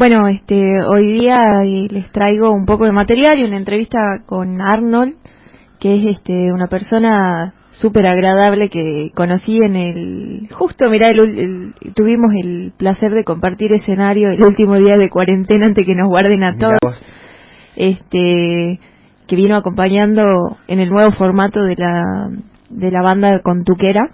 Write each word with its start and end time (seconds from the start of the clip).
Bueno, 0.00 0.28
este, 0.28 0.58
hoy 0.82 1.12
día 1.12 1.36
eh, 1.62 1.86
les 1.90 2.10
traigo 2.10 2.50
un 2.52 2.64
poco 2.64 2.86
de 2.86 2.90
material 2.90 3.38
y 3.38 3.44
una 3.44 3.58
entrevista 3.58 4.22
con 4.24 4.58
Arnold, 4.62 5.16
que 5.78 5.92
es 5.92 6.16
este, 6.16 6.50
una 6.50 6.68
persona 6.68 7.52
súper 7.72 8.06
agradable 8.06 8.70
que 8.70 9.10
conocí 9.14 9.58
en 9.62 9.76
el, 9.76 10.48
justo, 10.52 10.88
mirá, 10.88 11.10
el, 11.10 11.74
tuvimos 11.94 12.32
el 12.42 12.72
placer 12.78 13.10
de 13.10 13.24
compartir 13.24 13.74
escenario 13.74 14.30
el 14.30 14.42
último 14.42 14.76
día 14.76 14.96
de 14.96 15.10
cuarentena 15.10 15.66
antes 15.66 15.84
que 15.84 15.94
nos 15.94 16.08
guarden 16.08 16.44
a 16.44 16.56
todos, 16.56 16.98
este, 17.76 18.80
que 19.26 19.36
vino 19.36 19.54
acompañando 19.54 20.56
en 20.66 20.80
el 20.80 20.88
nuevo 20.88 21.12
formato 21.12 21.62
de 21.62 21.74
la, 21.76 22.30
de 22.70 22.90
la 22.90 23.02
banda 23.02 23.40
Contuquera. 23.42 24.08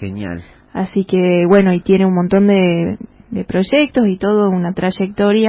Genial. 0.00 0.42
Así 0.72 1.04
que 1.04 1.44
bueno, 1.46 1.72
y 1.72 1.78
tiene 1.78 2.06
un 2.06 2.14
montón 2.14 2.48
de, 2.48 2.98
de 3.32 3.44
proyectos 3.44 4.06
y 4.06 4.18
todo, 4.18 4.50
una 4.50 4.74
trayectoria 4.74 5.48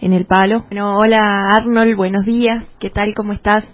en 0.00 0.12
el 0.12 0.26
palo. 0.26 0.64
Bueno, 0.70 0.96
hola 0.96 1.48
Arnold, 1.52 1.96
buenos 1.96 2.24
días, 2.24 2.68
¿qué 2.78 2.88
tal, 2.88 3.14
cómo 3.16 3.32
estás? 3.32 3.68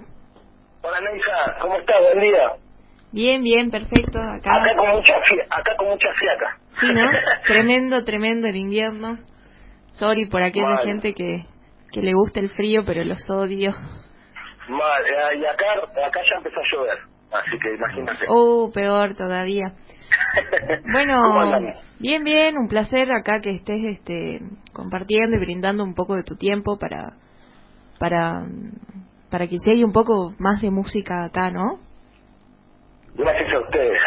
Hola 0.81 1.01
Neisa, 1.03 1.59
¿cómo 1.61 1.75
estás? 1.77 2.01
Buen 2.01 2.21
día. 2.21 2.53
Bien, 3.13 3.43
bien, 3.43 3.71
perfecto. 3.71 4.19
Acá, 4.19 4.55
acá 4.55 4.75
con 4.75 4.89
mucha, 4.93 5.13
acá 5.51 5.77
con 5.77 5.89
mucha 5.89 6.09
fiaca. 6.19 6.59
Sí, 6.81 6.95
¿no? 6.95 7.03
tremendo, 7.47 8.03
tremendo 8.05 8.49
el 8.49 8.57
invierno. 8.57 9.19
Sorry 9.91 10.25
por 10.31 10.43
aquella 10.43 10.79
gente 10.85 11.13
que, 11.13 11.45
que 11.93 12.01
le 12.01 12.15
gusta 12.15 12.41
el 12.41 12.49
frío, 12.49 12.81
pero 12.87 13.05
los 13.05 13.21
odio. 13.29 13.73
Mal, 14.69 15.03
y 15.37 15.45
acá, 15.45 15.67
acá 16.07 16.21
ya 16.27 16.37
empezó 16.39 16.59
a 16.59 16.73
llover, 16.73 16.99
así 17.33 17.59
que 17.59 17.75
imagínate. 17.75 18.25
Oh, 18.29 18.71
peor 18.73 19.15
todavía. 19.15 19.75
Bueno, 20.93 21.59
bien, 21.99 22.25
bien, 22.25 22.57
un 22.57 22.69
placer 22.69 23.13
acá 23.13 23.41
que 23.41 23.51
estés 23.51 23.85
este, 23.85 24.41
compartiendo 24.73 25.37
y 25.37 25.41
brindando 25.41 25.85
un 25.85 25.95
poco 25.95 26.17
de 26.17 26.23
tu 26.23 26.37
tiempo 26.37 26.79
para, 26.79 27.15
para, 27.99 28.47
para 29.31 29.47
que 29.47 29.57
llegue 29.65 29.85
un 29.85 29.93
poco 29.93 30.35
más 30.39 30.61
de 30.61 30.71
música 30.71 31.25
acá, 31.25 31.51
¿no? 31.51 31.79
Gracias 33.15 33.55
a 33.55 33.61
ustedes, 33.61 34.01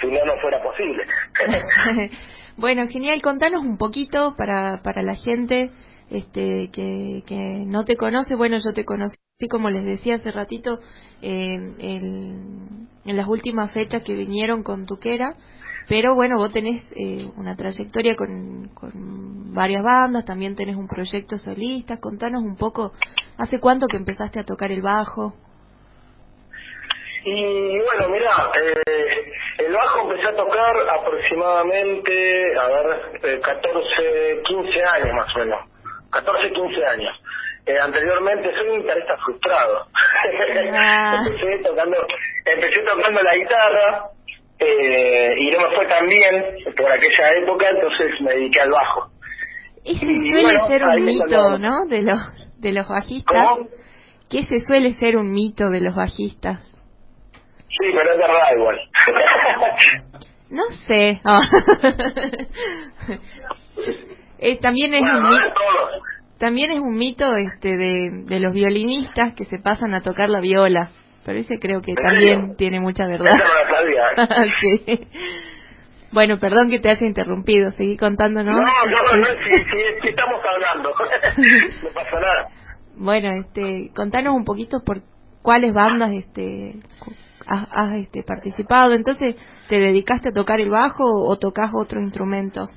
si 0.00 0.06
no, 0.08 0.24
no 0.24 0.40
fuera 0.40 0.62
posible. 0.62 1.04
bueno, 2.56 2.86
genial, 2.88 3.22
contanos 3.22 3.62
un 3.62 3.78
poquito 3.78 4.34
para, 4.36 4.82
para 4.82 5.02
la 5.02 5.14
gente 5.14 5.70
este, 6.10 6.70
que, 6.72 7.22
que 7.26 7.64
no 7.66 7.84
te 7.84 7.96
conoce. 7.96 8.34
Bueno, 8.34 8.56
yo 8.56 8.72
te 8.74 8.84
conocí, 8.84 9.16
como 9.48 9.70
les 9.70 9.84
decía 9.84 10.16
hace 10.16 10.32
ratito, 10.32 10.78
eh, 11.22 11.74
el, 11.78 12.40
en 13.04 13.16
las 13.16 13.26
últimas 13.28 13.72
fechas 13.72 14.02
que 14.02 14.14
vinieron 14.14 14.62
con 14.62 14.86
Tuquera 14.86 15.34
pero 15.88 16.14
bueno, 16.14 16.36
vos 16.36 16.52
tenés 16.52 16.84
eh, 16.94 17.30
una 17.36 17.56
trayectoria 17.56 18.14
con, 18.14 18.68
con 18.74 19.54
varias 19.54 19.82
bandas, 19.82 20.24
también 20.24 20.54
tenés 20.54 20.76
un 20.76 20.86
proyecto 20.86 21.36
solista. 21.36 21.98
Contanos 21.98 22.42
un 22.42 22.56
poco, 22.56 22.92
¿hace 23.38 23.58
cuánto 23.58 23.86
que 23.86 23.96
empezaste 23.96 24.40
a 24.40 24.44
tocar 24.44 24.70
el 24.70 24.82
bajo? 24.82 25.34
Y 27.24 27.78
bueno, 27.78 28.08
mira, 28.10 28.50
eh, 28.54 29.64
el 29.66 29.72
bajo 29.72 30.10
empecé 30.10 30.28
a 30.28 30.36
tocar 30.36 30.76
aproximadamente, 30.90 32.58
a 32.58 32.68
ver, 32.68 33.40
14, 33.40 34.42
15 34.46 34.84
años 34.84 35.14
más 35.14 35.34
o 35.34 35.38
menos. 35.40 35.60
14, 36.10 36.52
15 36.52 36.86
años. 36.86 37.14
Eh, 37.66 37.78
anteriormente 37.78 38.54
soy 38.54 38.68
un 38.68 38.80
guitarrista 38.80 39.16
frustrado. 39.24 39.86
Ah. 40.80 41.18
empecé 41.26 41.62
tocando, 41.62 41.96
empecé 42.44 42.82
tocando 42.88 43.22
la 43.22 43.36
guitarra, 43.36 44.04
eh, 44.60 45.34
y 45.38 45.50
no 45.50 45.60
me 45.60 45.76
fue 45.76 45.86
tan 45.86 46.06
bien 46.06 46.44
por 46.76 46.92
aquella 46.92 47.32
época, 47.36 47.68
entonces 47.68 48.20
me 48.22 48.32
dediqué 48.32 48.60
al 48.60 48.70
bajo. 48.70 49.10
Ese 49.84 50.00
suele 50.00 50.66
ser 50.68 50.82
un 50.84 51.02
mito, 51.02 51.58
¿no? 51.58 51.86
De 51.86 52.02
los, 52.02 52.18
de 52.58 52.72
los 52.72 52.88
bajistas. 52.88 53.40
¿Cómo? 53.40 53.68
Que 54.28 54.40
ese 54.40 54.58
suele 54.66 54.94
ser 54.98 55.16
un 55.16 55.30
mito 55.32 55.70
de 55.70 55.80
los 55.80 55.94
bajistas. 55.94 56.60
Sí, 57.68 57.86
pero 57.92 58.10
es 58.10 58.18
verdad 58.18 58.48
igual. 58.56 58.80
no 60.50 60.64
sé. 60.86 61.20
Eh, 64.40 64.56
también 64.60 64.94
es 64.94 65.02
un 65.02 65.30
mito. 65.30 65.60
También 66.38 66.70
es 66.70 66.78
un 66.78 66.94
mito 66.94 67.34
este 67.34 67.76
de, 67.76 68.22
de 68.24 68.38
los 68.38 68.54
violinistas 68.54 69.34
que 69.34 69.44
se 69.44 69.58
pasan 69.58 69.94
a 69.94 70.00
tocar 70.00 70.28
la 70.28 70.38
viola. 70.40 70.92
Pero 71.28 71.40
ese 71.40 71.58
creo 71.60 71.82
que 71.82 71.92
también 71.92 72.56
tiene 72.56 72.80
mucha 72.80 73.04
verdad. 73.06 73.36
sí. 74.62 75.06
Bueno, 76.10 76.38
perdón 76.40 76.70
que 76.70 76.80
te 76.80 76.88
haya 76.88 77.06
interrumpido, 77.06 77.70
seguí 77.72 77.98
contando, 77.98 78.42
¿no? 78.42 78.52
No, 78.52 78.60
no, 78.62 79.16
no, 79.18 79.26
si, 79.44 80.08
estamos 80.08 80.40
hablando, 80.54 80.88
no 81.82 81.90
pasa 81.90 82.18
nada. 82.18 82.48
Bueno, 82.96 83.28
este, 83.32 83.90
contanos 83.94 84.34
un 84.34 84.46
poquito 84.46 84.78
por 84.82 85.02
cuáles 85.42 85.74
bandas 85.74 86.12
este 86.12 86.76
has, 87.46 87.92
este, 88.00 88.22
participado. 88.22 88.94
Entonces, 88.94 89.36
¿te 89.68 89.80
dedicaste 89.80 90.30
a 90.30 90.32
tocar 90.32 90.62
el 90.62 90.70
bajo 90.70 91.04
o 91.04 91.38
tocas 91.38 91.72
otro 91.74 92.00
instrumento? 92.00 92.70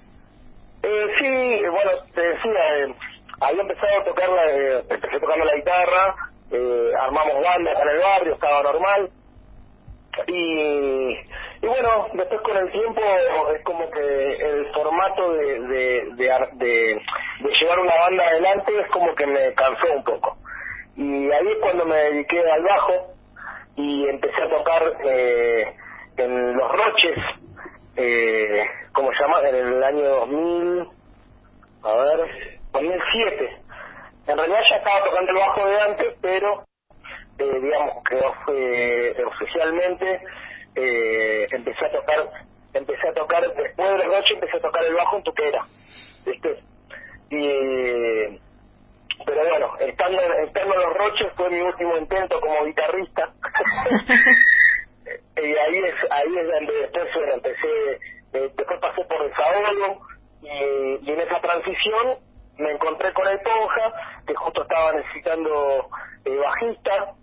Eh, 0.83 1.05
sí, 1.21 1.63
bueno, 1.71 1.91
te 2.13 2.19
decía, 2.19 2.79
eh, 2.79 2.95
había 3.39 3.61
empezado 3.61 4.01
a 4.01 4.03
tocar 4.03 4.29
la, 4.29 4.43
eh, 4.43 4.83
empecé 4.89 5.19
tocando 5.21 5.45
la 5.45 5.55
guitarra, 5.55 6.30
eh, 6.51 6.91
armamos 6.99 7.41
bandas 7.41 7.79
en 7.81 7.89
el 7.89 7.99
barrio, 7.99 8.33
estaba 8.33 8.63
normal. 8.63 9.09
Y, 10.27 11.11
y 11.61 11.67
bueno, 11.67 12.07
después 12.13 12.41
con 12.41 12.57
el 12.57 12.69
tiempo 12.71 13.01
es 13.55 13.63
como 13.63 13.89
que 13.89 14.33
el 14.33 14.73
formato 14.73 15.33
de, 15.33 15.59
de, 15.61 16.01
de, 16.53 17.01
llevar 17.59 17.79
una 17.79 17.95
banda 17.95 18.27
adelante 18.27 18.79
es 18.79 18.87
como 18.87 19.15
que 19.15 19.25
me 19.25 19.53
cansó 19.53 19.93
un 19.95 20.03
poco. 20.03 20.37
Y 20.97 21.31
ahí 21.31 21.47
es 21.47 21.57
cuando 21.61 21.85
me 21.85 21.95
dediqué 21.95 22.39
al 22.39 22.63
bajo 22.63 23.13
y 23.77 24.09
empecé 24.09 24.43
a 24.43 24.49
tocar 24.49 24.83
eh, 25.05 25.73
en 26.17 26.57
Los 26.57 26.71
Roches, 26.71 27.17
eh, 27.95 28.65
¿cómo 28.91 29.13
se 29.13 29.19
llama? 29.23 29.47
En 29.47 29.55
el 29.55 29.83
año 29.83 30.09
2000, 30.09 30.87
a 31.83 31.93
ver, 31.93 32.59
2007 32.73 33.60
en 34.31 34.37
realidad 34.37 34.59
ya 34.69 34.77
estaba 34.77 35.03
tocando 35.03 35.31
el 35.31 35.37
bajo 35.37 35.65
de 35.65 35.81
antes, 35.81 36.15
pero 36.21 36.63
eh, 37.37 37.59
digamos 37.61 38.03
que 38.03 38.17
fue 38.45 39.25
oficialmente 39.25 40.21
eh, 40.75 41.47
empecé 41.51 41.85
a 41.85 41.91
tocar, 41.91 42.29
empecé 42.73 43.07
a 43.09 43.13
tocar, 43.13 43.41
después 43.53 43.89
de 43.89 43.97
la 43.97 44.05
noche 44.05 44.33
empecé 44.35 44.57
a 44.57 44.61
tocar 44.61 44.85
el 44.85 44.95
bajo 44.95 45.17
en 45.17 45.23
Tuquera, 45.23 45.65
¿viste? 46.25 46.63
Y, 47.29 48.39
pero 49.25 49.49
bueno, 49.49 49.73
estando, 49.79 50.21
estando 50.21 50.75
en 50.75 50.81
los 50.81 50.93
Roches 50.97 51.27
fue 51.35 51.49
mi 51.49 51.59
último 51.59 51.97
intento 51.97 52.39
como 52.39 52.65
guitarrista. 52.65 53.33
y 55.37 55.57
ahí 55.57 55.77
es, 55.77 55.95
ahí 56.09 56.37
es 56.37 56.47
donde 56.47 56.73
después 56.73 57.33
empecé, 57.33 57.93
eh, 58.33 58.51
después 58.55 58.79
pasé 58.79 59.03
por 59.05 59.21
el 59.25 59.33
Saolo 59.35 60.01
y, 60.41 61.09
y 61.09 61.11
en 61.11 61.19
esa 61.19 61.39
transición 61.41 62.30
me 62.57 62.71
encontré 62.71 63.11
con 63.13 63.27
el 63.27 63.39
Ponja, 63.39 63.93
que 64.25 64.35
justo 64.35 64.61
estaba 64.63 64.93
necesitando 64.93 65.89
eh, 66.25 66.37
bajista, 66.37 67.13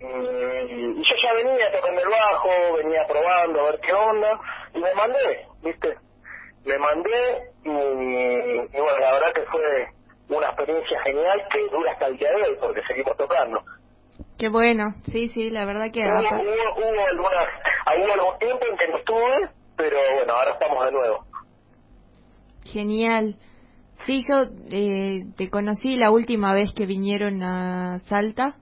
y, 0.00 0.04
yo 0.04 1.14
ya 1.22 1.32
venía 1.34 1.72
tocando 1.72 2.00
el 2.00 2.08
bajo, 2.08 2.48
venía 2.76 3.04
probando 3.06 3.60
a 3.60 3.70
ver 3.70 3.80
qué 3.80 3.92
onda, 3.92 4.40
y 4.74 4.78
me 4.78 4.94
mandé, 4.94 5.46
¿viste? 5.62 5.96
Me 6.64 6.78
mandé, 6.78 7.50
y, 7.64 8.78
bueno, 8.78 8.98
la 9.00 9.12
verdad 9.12 9.32
que 9.34 9.42
fue 9.42 9.88
una 10.28 10.46
experiencia 10.48 11.02
genial 11.02 11.42
que 11.50 11.68
dura 11.68 11.92
hasta 11.92 12.06
el 12.06 12.16
día 12.18 12.30
de 12.30 12.42
hoy, 12.42 12.56
porque 12.60 12.82
seguimos 12.86 13.16
tocando. 13.16 13.62
Qué 14.38 14.48
bueno, 14.48 14.94
sí, 15.10 15.28
sí, 15.28 15.50
la 15.50 15.64
verdad 15.64 15.86
que... 15.92 16.04
Hubo, 16.04 16.12
hubo, 16.12 16.74
hubo, 16.76 17.06
algunas, 17.08 17.48
hubo 17.96 18.12
algún 18.12 18.38
tiempo 18.38 18.66
en 18.70 18.76
que 18.76 18.88
no 18.88 18.98
estuve, 18.98 19.50
pero 19.76 19.98
bueno, 20.14 20.32
ahora 20.32 20.52
estamos 20.52 20.84
de 20.84 20.92
nuevo. 20.92 21.24
Genial. 22.64 23.36
Sí, 24.06 24.22
yo 24.28 24.44
eh, 24.70 25.24
te 25.36 25.50
conocí 25.50 25.96
la 25.96 26.10
última 26.10 26.54
vez 26.54 26.72
que 26.74 26.86
vinieron 26.86 27.42
a 27.42 27.98
Salta, 28.08 28.54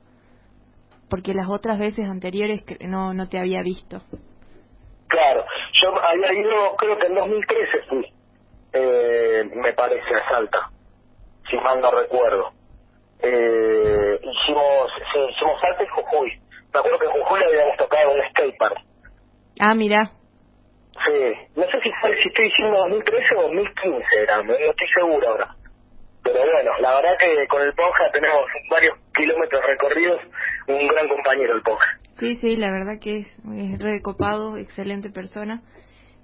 porque 1.08 1.34
las 1.34 1.48
otras 1.48 1.78
veces 1.78 2.08
anteriores 2.08 2.64
no, 2.80 3.14
no 3.14 3.28
te 3.28 3.38
había 3.38 3.60
visto. 3.62 4.02
Claro, 5.08 5.44
yo 5.80 5.90
había 6.02 6.32
ido, 6.40 6.76
creo 6.76 6.98
que 6.98 7.06
en 7.06 7.14
2013 7.14 7.70
sí, 7.90 8.12
eh, 8.72 9.44
me 9.54 9.72
parece, 9.72 10.14
a 10.14 10.28
Salta, 10.28 10.70
si 11.48 11.56
mal 11.58 11.80
no 11.80 11.90
recuerdo. 11.90 12.50
Eh, 13.20 14.20
hicimos, 14.20 14.92
sí, 15.12 15.20
hicimos 15.30 15.60
Salta 15.60 15.84
y 15.84 15.86
Jujuy. 15.86 16.40
Me 16.72 16.80
acuerdo 16.80 16.98
que 16.98 17.06
en 17.06 17.12
Jujuy 17.12 17.40
habíamos 17.42 17.76
tocado 17.78 18.10
en 18.16 18.30
skatepark. 18.30 18.78
Ah, 19.60 19.74
mira. 19.74 20.12
Sí, 21.04 21.50
no 21.54 21.64
sé 21.64 21.80
si, 21.82 21.90
si 22.22 22.28
estoy 22.28 22.44
diciendo 22.46 22.78
2013 22.78 23.36
o 23.36 23.42
2015 23.42 24.20
era, 24.20 24.42
no 24.42 24.54
estoy 24.54 24.88
seguro 24.94 25.28
ahora. 25.28 25.54
Pero 26.22 26.40
bueno, 26.40 26.70
la 26.80 26.94
verdad 26.96 27.16
que 27.18 27.46
con 27.46 27.62
el 27.62 27.72
Ponja 27.74 28.10
tenemos 28.10 28.44
varios 28.70 28.98
kilómetros 29.14 29.64
recorridos, 29.66 30.20
un 30.66 30.88
gran 30.88 31.08
compañero 31.08 31.54
el 31.54 31.62
Ponja. 31.62 31.98
Sí, 32.18 32.36
sí, 32.36 32.56
la 32.56 32.72
verdad 32.72 32.94
que 33.00 33.18
es, 33.18 33.26
es 33.54 33.78
recopado, 33.78 34.56
excelente 34.56 35.10
persona. 35.10 35.62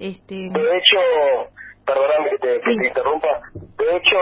Este... 0.01 0.35
De 0.35 0.77
hecho, 0.77 1.51
perdóname 1.87 2.31
que 2.31 2.39
te, 2.39 2.61
que 2.61 2.77
te 2.77 2.87
interrumpa, 2.87 3.43
de 3.55 3.97
hecho 3.97 4.17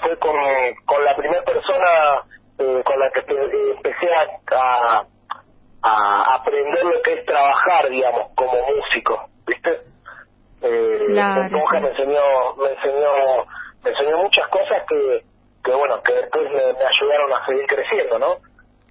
fue 0.00 0.16
con, 0.18 0.36
con 0.84 1.04
la 1.04 1.16
primera 1.16 1.42
persona 1.42 2.22
eh, 2.58 2.82
con 2.84 2.98
la 3.00 3.10
que 3.10 3.20
empecé 3.20 4.06
a, 4.52 5.04
a, 5.82 6.34
aprender 6.36 6.84
lo 6.84 7.02
que 7.02 7.14
es 7.14 7.26
trabajar, 7.26 7.90
digamos, 7.90 8.28
como 8.36 8.52
músico, 8.66 9.28
¿viste? 9.46 9.93
Eh, 10.66 11.04
claro, 11.08 11.42
me 11.42 11.88
enseñó, 11.90 12.54
me 12.56 12.70
enseñó, 12.70 13.46
me 13.82 13.90
enseñó 13.90 14.16
muchas 14.16 14.48
cosas 14.48 14.82
que, 14.88 15.22
que 15.62 15.74
bueno, 15.74 16.02
que 16.02 16.14
después 16.14 16.50
me, 16.50 16.62
ayudaron 16.62 17.32
a 17.34 17.46
seguir 17.46 17.66
creciendo, 17.66 18.18
¿no? 18.18 18.36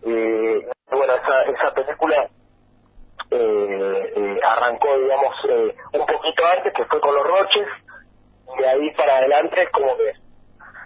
Y 0.04 0.66
bueno, 0.96 1.16
esa, 1.16 1.42
esa 1.42 1.74
película 1.74 2.28
eh, 3.32 4.14
eh, 4.16 4.40
arrancó, 4.48 4.96
digamos, 5.00 5.36
eh, 5.50 5.76
un 5.94 6.06
poquito 6.06 6.46
antes, 6.46 6.74
que 6.74 6.86
fue 6.86 7.02
con 7.02 7.16
los 7.16 7.26
Roches, 7.26 7.68
y 8.56 8.62
de 8.62 8.68
ahí 8.68 8.92
para 8.92 9.18
adelante 9.18 9.64
es 9.64 9.70
como 9.72 9.98
que 9.98 10.14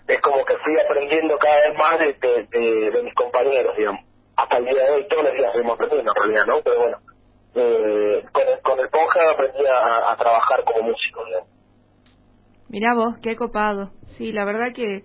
es 0.08 0.22
como 0.22 0.46
que 0.46 0.56
fui 0.60 0.80
aprendiendo 0.80 1.38
cada 1.38 1.68
vez 1.68 1.78
más 1.78 2.00
de, 2.00 2.14
de, 2.14 3.04
mis 3.04 3.14
compañeros, 3.14 3.76
digamos. 3.76 4.06
Hasta 4.38 4.58
el 4.58 4.66
día 4.66 4.84
de 4.84 4.92
hoy 4.92 5.08
todos 5.10 5.26
los 5.26 5.34
días 5.34 5.52
seguimos 5.52 5.74
aprendiendo 5.74 6.12
en 6.12 6.16
realidad, 6.16 6.46
¿no? 6.46 6.62
Pero 6.62 6.80
bueno, 6.80 6.98
eh, 7.56 8.24
con, 8.32 8.47
con 8.68 8.80
el 8.80 8.90
Ponja 8.90 9.32
aprendí 9.32 9.64
a, 9.66 10.16
trabajar 10.18 10.64
como 10.66 10.90
músico, 10.90 11.24
digamos. 11.26 11.50
Mirá 12.70 12.94
vos, 12.96 13.16
qué 13.22 13.36
copado. 13.38 13.92
Sí, 14.18 14.34
la 14.34 14.44
verdad 14.44 14.74
que, 14.76 15.04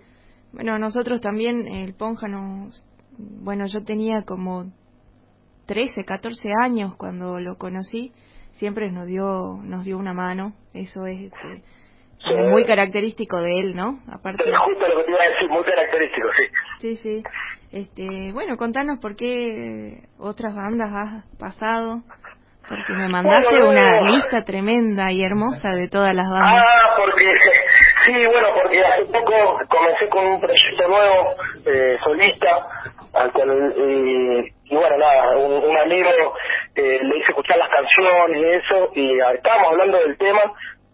bueno, 0.51 0.77
nosotros 0.77 1.21
también, 1.21 1.65
el 1.67 1.95
Ponja 1.95 2.27
nos, 2.27 2.85
bueno, 3.17 3.65
yo 3.67 3.83
tenía 3.85 4.23
como 4.27 4.65
13, 5.67 6.03
14 6.03 6.49
años 6.61 6.95
cuando 6.97 7.39
lo 7.39 7.57
conocí, 7.57 8.11
siempre 8.51 8.91
nos 8.91 9.07
dio, 9.07 9.57
nos 9.63 9.85
dio 9.85 9.97
una 9.97 10.13
mano, 10.13 10.53
eso 10.73 11.05
es, 11.05 11.31
este, 11.31 11.63
muy 12.49 12.65
característico 12.65 13.37
de 13.37 13.59
él, 13.59 13.75
¿no? 13.75 13.99
Aparte. 14.11 14.43
justo 14.43 14.87
lo 14.87 14.97
que 14.97 15.03
te 15.03 15.11
iba 15.11 15.19
a 15.21 15.29
decir, 15.29 15.49
muy 15.49 15.63
característico, 15.63 16.27
sí. 16.33 16.43
Sí, 16.79 16.95
sí. 16.97 17.23
Este, 17.71 18.31
bueno, 18.33 18.55
contanos 18.57 18.99
por 18.99 19.15
qué 19.15 20.03
otras 20.17 20.53
bandas 20.53 20.91
has 20.93 21.37
pasado. 21.37 22.03
Porque 22.75 22.93
me 22.93 23.07
mandaste 23.07 23.63
una 23.63 24.01
lista 24.01 24.43
tremenda 24.43 25.11
y 25.11 25.23
hermosa 25.23 25.69
de 25.69 25.87
todas 25.89 26.15
las 26.15 26.27
bandas. 26.29 26.63
Ah, 26.65 26.95
porque, 26.97 27.25
sí, 28.05 28.25
bueno, 28.25 28.47
porque 28.53 28.83
hace 28.83 29.05
poco 29.05 29.59
comencé 29.69 30.09
con 30.09 30.25
un 30.25 30.41
proyecto 30.41 30.87
nuevo, 30.87 31.35
eh, 31.65 31.97
solista, 32.03 32.65
al 33.13 33.31
cual, 33.31 33.73
y, 33.77 34.75
bueno, 34.75 34.97
nada, 34.97 35.37
un, 35.37 35.77
amigo 35.77 36.09
eh, 36.75 36.99
le 37.03 37.17
hice 37.17 37.29
escuchar 37.29 37.57
las 37.57 37.69
canciones 37.69 38.37
y 38.37 38.45
eso, 38.45 38.89
y 38.95 39.19
estábamos 39.35 39.67
hablando 39.71 39.99
del 39.99 40.17
tema, 40.17 40.41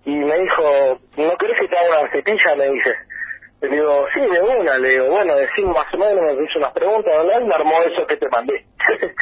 y 0.06 0.16
me 0.16 0.40
dijo, 0.40 1.00
¿no 1.18 1.38
querés 1.38 1.58
que 1.60 1.68
te 1.68 1.78
haga 1.78 2.02
una 2.02 2.12
cepilla? 2.12 2.56
Me 2.58 2.70
dice. 2.72 2.96
Le 3.62 3.70
digo, 3.70 4.06
sí, 4.14 4.22
de 4.22 4.42
una. 4.42 4.78
Le 4.78 4.90
digo, 4.90 5.10
bueno, 5.10 5.36
decimos 5.36 5.78
más 5.78 5.94
o 5.94 5.98
menos, 5.98 6.38
me 6.38 6.44
hizo 6.46 6.60
unas 6.60 6.74
preguntas, 6.74 7.14
¿verdad? 7.18 7.42
Y 7.42 7.46
me 7.46 7.56
armó 7.56 7.74
eso 7.84 8.08
que 8.08 8.18
te 8.18 8.30
mandé. 8.30 8.66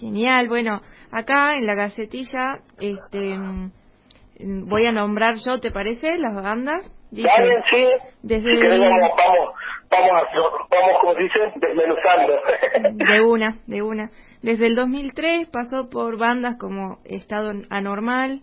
Genial, 0.00 0.48
bueno, 0.48 0.80
acá 1.10 1.54
en 1.56 1.66
la 1.66 1.74
gacetilla, 1.74 2.60
este, 2.78 3.36
mm, 3.36 4.68
voy 4.68 4.86
a 4.86 4.92
nombrar 4.92 5.36
yo, 5.44 5.60
¿te 5.60 5.70
parece? 5.70 6.16
Las 6.18 6.34
bandas. 6.34 6.92
Dice, 7.10 7.28
sí. 7.70 7.86
Desde 8.22 8.50
si 8.50 8.68
vamos, 8.68 8.90
vamos, 9.16 9.54
vamos, 9.90 10.22
vamos, 10.70 11.00
como 11.00 11.14
dice, 11.14 11.40
desmenuzando. 11.56 12.34
De 13.12 13.20
una, 13.22 13.58
de 13.66 13.82
una. 13.82 14.10
Desde 14.42 14.66
el 14.66 14.76
2003 14.76 15.48
pasó 15.48 15.88
por 15.88 16.18
bandas 16.18 16.56
como 16.58 16.98
Estado 17.04 17.52
Anormal, 17.70 18.42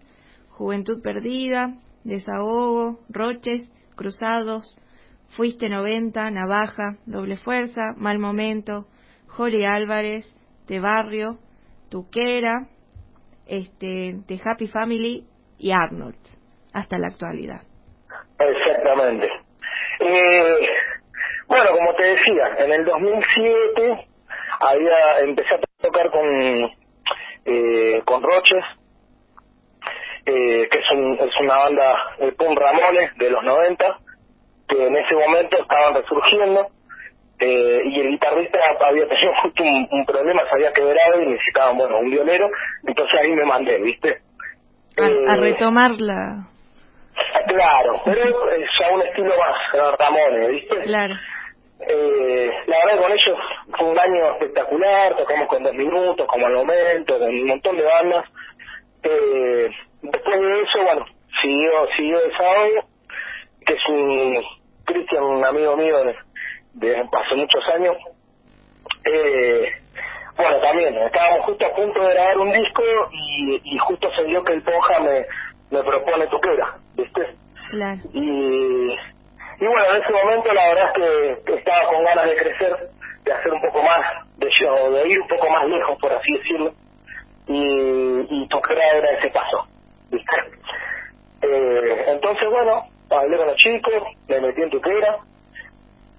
Juventud 0.49 1.01
Perdida, 1.01 1.75
Desahogo, 2.03 2.99
Roches, 3.09 3.71
Cruzados, 3.95 4.77
Fuiste 5.29 5.69
90, 5.69 6.31
Navaja, 6.31 6.97
Doble 7.05 7.37
Fuerza, 7.37 7.93
Mal 7.97 8.19
Momento, 8.19 8.87
Jolly 9.27 9.63
Álvarez, 9.65 10.25
De 10.67 10.79
Barrio, 10.79 11.39
Tuquera, 11.89 12.67
este, 13.47 14.15
The 14.27 14.39
Happy 14.43 14.67
Family 14.67 15.25
y 15.57 15.71
Arnold, 15.71 16.17
hasta 16.73 16.97
la 16.97 17.07
actualidad. 17.07 17.61
Exactamente. 18.39 19.27
Eh, 19.99 20.57
bueno, 21.47 21.69
como 21.71 21.93
te 21.95 22.05
decía, 22.05 22.55
en 22.59 22.71
el 22.71 22.85
2007 22.85 24.07
había 24.59 25.19
empecé 25.19 25.55
a 25.55 25.59
tocar 25.81 26.09
con 26.11 26.25
eh, 27.45 28.01
con 28.05 28.23
Roches, 28.23 28.63
eh, 30.25 30.67
que 30.69 30.79
es, 30.79 30.91
un, 30.91 31.13
es 31.13 31.39
una 31.39 31.57
banda 31.59 31.95
de 32.17 32.31
Pum 32.31 32.55
Ramones 32.55 33.15
de 33.17 33.29
los 33.29 33.43
90, 33.43 33.99
que 34.67 34.87
en 34.87 34.97
ese 34.97 35.15
momento 35.15 35.57
estaban 35.61 35.93
resurgiendo, 35.93 36.67
eh, 37.39 37.81
y 37.85 37.99
el 37.99 38.09
guitarrista 38.11 38.59
había 38.87 39.07
tenido 39.07 39.33
justo 39.41 39.63
un, 39.63 40.05
problema, 40.05 40.43
se 40.49 40.55
había 40.55 40.71
quebrado 40.71 41.21
y 41.21 41.27
necesitaban, 41.27 41.77
bueno, 41.77 41.99
un 41.99 42.09
violero, 42.09 42.49
entonces 42.87 43.19
ahí 43.19 43.31
me 43.31 43.45
mandé, 43.45 43.77
¿viste? 43.81 44.21
A, 44.97 45.05
eh, 45.05 45.37
retomarla. 45.37 46.47
Claro, 47.47 48.01
pero 48.05 48.51
es 48.51 48.69
a 48.81 48.93
un 48.93 49.01
estilo 49.01 49.33
más 49.37 49.97
Ramones, 49.99 50.49
¿viste? 50.49 50.79
Claro. 50.81 51.15
Eh, 51.79 52.49
la 52.67 52.77
verdad 52.85 53.01
con 53.01 53.11
ellos 53.11 53.37
fue 53.77 53.89
un 53.89 53.99
año 53.99 54.31
espectacular, 54.33 55.15
tocamos 55.17 55.47
con 55.47 55.63
dos 55.63 55.73
minutos, 55.73 56.25
como 56.27 56.47
al 56.47 56.53
momento, 56.53 57.19
con 57.19 57.29
un 57.29 57.47
montón 57.47 57.75
de 57.77 57.83
bandas. 57.83 58.25
Eh, 59.03 59.69
después 60.01 60.41
de 60.41 60.61
eso, 60.61 60.83
bueno, 60.83 61.05
siguió, 61.41 61.71
siguió 61.97 62.23
el 62.23 62.37
sábado, 62.37 62.69
que 63.65 63.73
es 63.73 63.85
un 63.89 64.43
Cristian, 64.85 65.23
un 65.23 65.45
amigo 65.45 65.75
mío 65.75 66.03
de, 66.03 66.15
de 66.75 66.95
hace 66.97 67.35
muchos 67.35 67.63
años. 67.73 67.95
Eh, 69.05 69.71
bueno, 70.37 70.59
también 70.59 70.95
estábamos 70.97 71.45
justo 71.45 71.65
a 71.65 71.75
punto 71.75 72.01
de 72.01 72.13
grabar 72.13 72.37
un 72.37 72.51
disco 72.51 72.83
y, 73.11 73.61
y 73.63 73.77
justo 73.79 74.09
se 74.15 74.23
dio 74.25 74.43
que 74.43 74.53
el 74.53 74.63
Poja 74.63 74.99
me, 74.99 75.25
me 75.71 75.83
propone 75.83 76.27
Tuquera, 76.27 76.75
¿viste? 76.95 77.35
Claro. 77.69 78.01
Y, 78.13 78.91
y 78.91 79.65
bueno, 79.65 79.85
en 79.95 80.03
ese 80.03 80.11
momento 80.11 80.53
la 80.53 80.67
verdad 80.67 80.87
es 80.87 81.43
que 81.45 81.53
estaba 81.55 81.87
con 81.87 82.03
ganas 82.03 82.25
de 82.25 82.35
crecer, 82.35 82.89
de 83.23 83.31
hacer 83.31 83.53
un 83.53 83.61
poco 83.61 83.81
más, 83.81 84.27
de, 84.37 84.47
de 84.47 85.09
ir 85.09 85.21
un 85.21 85.27
poco 85.27 85.49
más 85.49 85.65
lejos, 85.67 85.97
por 85.99 86.11
así 86.11 86.37
decirlo. 86.37 86.73
Y, 87.47 88.27
y 88.29 88.47
Tuquera 88.49 88.91
era 88.97 89.09
ese 89.17 89.29
paso. 89.29 89.67
Eh, 91.41 92.05
entonces, 92.07 92.49
bueno, 92.49 92.83
hablé 93.09 93.37
con 93.37 93.47
los 93.47 93.55
chicos, 93.57 94.03
me 94.27 94.41
metí 94.41 94.61
en 94.61 94.69
tuquera. 94.71 95.19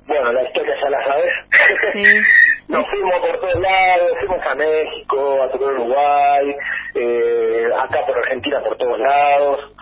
Bueno, 0.06 0.32
la 0.32 0.42
historia 0.44 0.74
ya 0.80 0.90
la 0.90 1.04
sabes. 1.04 1.32
Nos 2.68 2.86
fuimos 2.88 3.20
por 3.20 3.40
todos 3.40 3.60
lados, 3.60 4.08
fuimos 4.20 4.46
a 4.46 4.54
México, 4.54 5.42
a 5.42 5.50
todo 5.50 5.66
Uruguay, 5.66 6.56
eh, 6.94 7.68
acá 7.76 8.06
por 8.06 8.18
Argentina 8.18 8.60
por 8.60 8.76
todos 8.76 8.98
lados. 8.98 9.72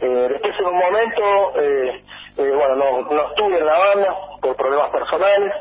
Eh, 0.00 0.28
después 0.30 0.54
en 0.58 0.66
un 0.66 0.78
momento, 0.78 1.60
eh, 1.60 2.02
eh, 2.38 2.52
bueno, 2.54 2.76
no, 2.76 3.00
no 3.02 3.28
estuve 3.30 3.58
en 3.58 3.66
la 3.66 3.78
banda 3.78 4.16
por 4.40 4.56
problemas 4.56 4.90
personales. 4.90 5.52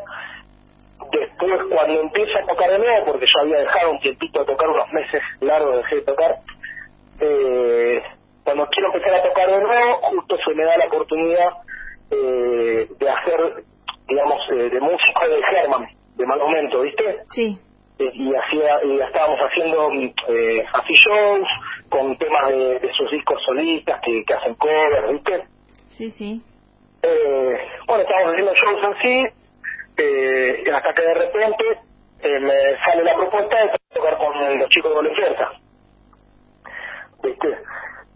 Después 1.12 1.62
cuando 1.70 2.02
empiezo 2.02 2.38
a 2.38 2.48
tocar 2.48 2.70
de 2.70 2.80
nuevo, 2.80 3.06
porque 3.06 3.26
yo 3.26 3.42
había 3.42 3.60
dejado 3.60 3.92
un 3.92 4.00
tiempito 4.00 4.40
de 4.40 4.46
tocar, 4.46 4.68
unos 4.68 4.92
meses 4.94 5.22
largos 5.42 5.78
dejé 5.78 5.96
de 5.96 6.02
tocar, 6.02 6.36
eh, 7.20 8.04
cuando 8.44 8.68
quiero 8.68 8.94
empezar 8.94 9.16
a 9.16 9.24
tocar 9.24 9.50
de 9.50 9.62
nuevo, 9.62 9.98
justo 10.02 10.38
se 10.38 10.54
me 10.54 10.64
da 10.64 10.78
la 10.78 10.86
oportunidad 10.86 11.50
eh, 12.12 12.88
de 12.98 13.10
hacer, 13.10 13.64
digamos, 14.08 14.42
eh, 14.52 14.70
de 14.70 14.80
música 14.80 15.28
de 15.28 15.40
Herman, 15.52 15.88
de 16.16 16.26
mal 16.26 16.40
momento, 16.40 16.82
¿viste? 16.82 17.20
Sí. 17.32 17.60
Eh, 18.00 18.12
y 18.14 18.34
hacía, 18.36 18.80
y 18.84 19.00
estábamos 19.00 19.40
haciendo 19.40 19.90
eh, 20.30 20.66
así 20.74 20.94
shows 20.94 21.48
con 21.90 22.18
temas 22.18 22.50
de, 22.50 22.92
sus 22.96 23.12
discos 23.12 23.42
solistas 23.46 24.00
que, 24.04 24.24
que 24.24 24.34
hacen 24.34 24.56
covers, 24.56 25.12
¿viste? 25.12 25.44
Sí, 25.90 26.12
sí. 26.12 26.42
Eh, 27.02 27.58
bueno, 27.88 28.04
estábamos 28.04 28.34
haciendo 28.34 28.54
shows 28.54 28.98
así, 28.98 29.26
eh, 29.98 30.64
hasta 30.74 30.94
que 30.94 31.02
de 31.02 31.14
repente 31.14 31.66
eh, 32.22 32.40
me 32.40 32.78
sale 32.84 33.04
la 33.04 33.16
propuesta 33.16 33.58
de 33.58 33.72
tocar 33.94 34.18
con 34.18 34.60
los 34.60 34.70
chicos 34.70 34.92
de 34.96 35.10
la 35.10 35.52
¿Viste? 37.24 37.58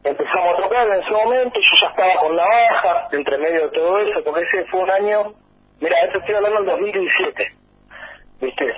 empezamos 0.04 0.58
a 0.58 0.62
tocar 0.64 0.88
en 0.88 1.02
ese 1.02 1.12
momento, 1.12 1.60
yo 1.60 1.76
ya 1.80 1.88
estaba 1.88 2.16
con 2.22 2.36
la 2.36 2.44
baja, 2.44 3.08
entre 3.12 3.38
medio 3.38 3.62
de 3.64 3.70
todo 3.70 4.00
eso, 4.00 4.24
porque 4.24 4.42
ese 4.42 4.66
fue 4.70 4.82
un 4.82 4.92
año, 4.92 5.34
mira, 5.82 6.00
esto 6.06 6.20
estoy 6.20 6.36
hablando 6.36 6.60
del 6.60 6.70
2017, 6.70 7.48
¿viste? 8.42 8.74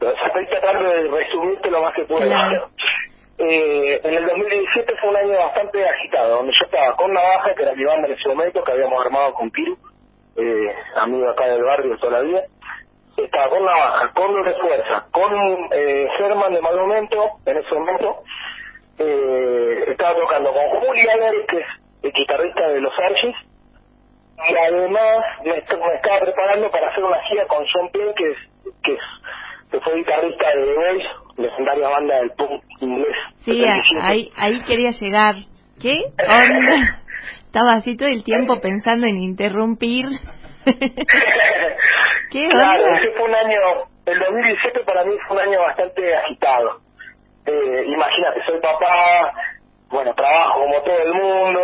Estoy 0.00 0.46
tratando 0.46 0.90
de 0.90 1.08
resumirte 1.08 1.70
lo 1.70 1.82
más 1.82 1.94
que 1.94 2.04
puedo. 2.04 2.24
Eh, 3.38 4.00
en 4.04 4.14
el 4.14 4.26
2017 4.26 4.94
fue 5.00 5.10
un 5.10 5.16
año 5.16 5.38
bastante 5.38 5.84
agitado, 5.84 6.36
donde 6.36 6.52
yo 6.52 6.64
estaba 6.64 6.94
con 6.96 7.12
Navaja, 7.12 7.54
que 7.54 7.62
era 7.62 7.74
mi 7.74 7.84
banda 7.84 8.06
en 8.06 8.14
ese 8.14 8.28
momento, 8.28 8.62
que 8.62 8.72
habíamos 8.72 9.04
armado 9.04 9.32
con 9.34 9.50
Piru, 9.50 9.76
eh, 10.36 10.74
amigo 10.96 11.28
acá 11.30 11.46
del 11.46 11.62
barrio 11.62 11.98
toda 11.98 12.20
la 12.20 12.20
vida. 12.20 12.42
Estaba 13.16 13.48
con 13.48 13.64
Navaja, 13.64 14.12
con 14.14 14.42
de 14.44 14.54
Fuerza, 14.54 15.06
con 15.10 15.32
eh, 15.72 16.08
Germán 16.18 16.52
de 16.52 16.60
Mal 16.60 16.76
Momento, 16.76 17.30
en 17.46 17.56
ese 17.56 17.74
momento, 17.74 18.22
eh, 18.98 19.84
estaba 19.88 20.14
tocando 20.14 20.52
con 20.52 20.80
Julia 20.80 21.12
Álvarez, 21.14 21.46
que 21.48 21.58
es 21.58 21.66
el 22.02 22.12
guitarrista 22.12 22.68
de 22.68 22.80
los 22.80 22.92
Archies, 22.98 23.36
y 24.38 24.56
además 24.56 25.18
me, 25.44 25.58
estaba 25.58 26.20
preparando 26.20 26.70
para 26.70 26.88
hacer 26.88 27.04
una 27.04 27.22
gira 27.22 27.46
con 27.46 27.64
John 27.72 27.88
Plain, 27.90 28.12
que, 28.14 28.30
es, 28.30 28.38
que, 28.82 28.92
es, 28.92 29.00
que 29.70 29.80
fue 29.80 29.96
guitarrista 29.96 30.48
de 30.48 30.64
The 30.64 30.74
Voice, 30.74 31.08
legendaria 31.36 31.88
banda 31.88 32.16
del 32.16 32.30
punk 32.32 32.62
inglés. 32.80 33.16
Sí, 33.44 33.64
ahí, 34.00 34.32
ahí 34.36 34.60
quería 34.62 34.90
llegar. 34.90 35.34
¿Qué 35.80 35.94
onda? 36.18 37.00
Estaba 37.46 37.70
así 37.76 37.96
todo 37.96 38.08
el 38.08 38.24
tiempo 38.24 38.60
pensando 38.60 39.06
en 39.06 39.18
interrumpir. 39.18 40.06
¿Qué 40.64 42.42
onda? 42.44 42.58
Claro, 42.58 42.94
ese 42.94 43.10
fue 43.12 43.28
un 43.28 43.34
año, 43.34 43.58
el 44.06 44.18
2017 44.18 44.80
para 44.84 45.04
mí 45.04 45.12
fue 45.28 45.36
un 45.36 45.48
año 45.48 45.60
bastante 45.60 46.16
agitado. 46.16 46.80
Eh, 47.44 47.84
imagínate, 47.88 48.44
soy 48.46 48.60
papá, 48.60 49.32
bueno, 49.90 50.14
trabajo 50.14 50.60
como 50.60 50.80
todo 50.82 50.98
el 50.98 51.12
mundo, 51.12 51.60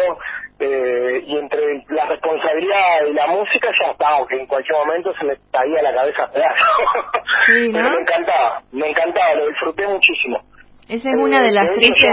eh, 0.60 1.22
y 1.24 1.36
entre 1.36 1.84
la 1.88 2.06
responsabilidad 2.06 3.06
y 3.08 3.12
la 3.12 3.26
música 3.28 3.68
ya 3.80 3.92
estaba, 3.92 4.26
que 4.26 4.40
en 4.40 4.46
cualquier 4.46 4.76
momento 4.78 5.12
se 5.18 5.24
me 5.24 5.34
caía 5.52 5.82
la 5.82 5.94
cabeza 5.94 6.24
a. 6.24 6.30
Sí, 6.30 7.70
Pero 7.72 7.90
me 7.90 8.00
encantaba, 8.00 8.62
me 8.72 8.90
encantaba, 8.90 9.34
lo 9.34 9.48
disfruté 9.48 9.86
muchísimo. 9.86 10.40
Esa 10.88 11.10
es 11.10 11.14
una 11.16 11.40
de 11.42 11.52
las 11.52 11.68
tristes... 11.74 12.10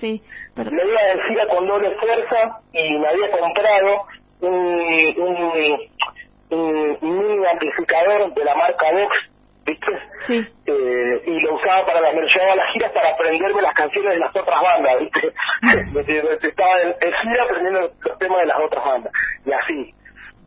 Sí, 0.00 0.22
me 0.56 0.64
iba 0.64 1.00
a 1.00 1.16
decir 1.16 1.38
con 1.54 1.66
doble 1.68 1.96
fuerza 1.96 2.60
y 2.72 2.98
me 2.98 3.08
había 3.08 3.30
comprado 3.30 4.06
un, 4.40 5.14
un, 5.18 6.98
un 7.00 7.18
mini 7.18 7.46
amplificador 7.46 8.34
de 8.34 8.44
la 8.44 8.54
marca 8.56 8.86
Vox 8.92 9.37
¿viste? 9.68 9.92
Sí. 10.26 10.46
Eh, 10.66 11.22
y 11.26 11.40
lo 11.40 11.54
usaba 11.54 11.84
para 11.84 12.00
la, 12.00 12.12
me 12.12 12.22
llevaba 12.22 12.52
a 12.52 12.56
las 12.56 12.72
giras 12.72 12.92
para 12.92 13.10
aprenderme 13.10 13.62
las 13.62 13.74
canciones 13.74 14.12
de 14.12 14.18
las 14.18 14.34
otras 14.34 14.62
bandas, 14.62 14.98
¿viste? 15.00 15.32
Estaba 16.48 16.72
en, 16.82 17.12
gira 17.22 17.44
aprendiendo 17.44 17.80
los 18.00 18.18
temas 18.18 18.38
de 18.38 18.46
las 18.46 18.58
otras 18.64 18.84
bandas, 18.84 19.12
y 19.44 19.52
así, 19.52 19.94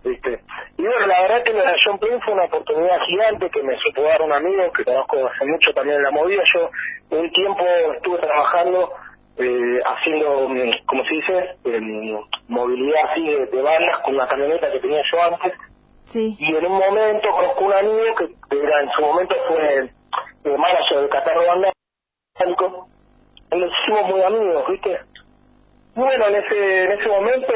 ¿viste? 0.04 0.40
Y 0.78 0.84
bueno, 0.84 1.08
la 1.08 1.22
verdad 1.22 1.44
que 1.44 1.54
la 1.54 1.76
John 1.84 2.00
Plain 2.00 2.20
fue 2.22 2.34
una 2.34 2.46
oportunidad 2.46 2.98
gigante 3.08 3.50
que 3.52 3.64
me 3.64 3.78
supo 3.78 4.02
dar 4.02 4.22
un 4.22 4.34
amigo 4.34 4.72
que 4.72 4.84
conozco 4.84 5.28
hace 5.28 5.46
mucho 5.46 5.74
también 5.74 5.98
en 5.98 6.04
la 6.04 6.12
movida. 6.12 6.42
Yo 6.54 6.70
un 7.18 7.30
tiempo 7.32 7.64
estuve 7.96 8.18
trabajando 8.18 8.92
eh, 9.38 9.80
haciendo, 9.86 10.50
mm, 10.50 10.86
como 10.86 11.06
se 11.06 11.14
dice, 11.14 11.56
eh, 11.66 11.80
movilidad 12.48 13.12
así 13.12 13.28
de, 13.28 13.46
de 13.46 13.62
bandas 13.62 14.00
con 14.04 14.16
una 14.16 14.28
camioneta 14.28 14.72
que 14.72 14.80
tenía 14.80 15.02
yo 15.12 15.24
antes 15.24 15.54
y 16.14 16.56
en 16.56 16.66
un 16.66 16.78
momento 16.78 17.30
conozco 17.32 17.66
un 17.66 17.74
amigo 17.74 18.16
que 18.16 18.58
era, 18.58 18.82
en 18.82 18.90
su 18.92 19.02
momento 19.02 19.36
fue 19.48 19.78
el 19.78 20.58
manager 20.58 21.02
de 21.02 21.10
Catarro 21.10 21.42
Bandánico. 21.46 22.88
Y 23.52 23.58
nos 23.58 23.72
hicimos 23.72 24.10
muy 24.10 24.24
amigos, 24.24 24.66
¿viste? 24.70 25.00
Bueno, 25.94 26.26
en 26.28 26.36
ese, 26.36 26.84
en 26.84 26.92
ese 26.94 27.08
momento, 27.10 27.54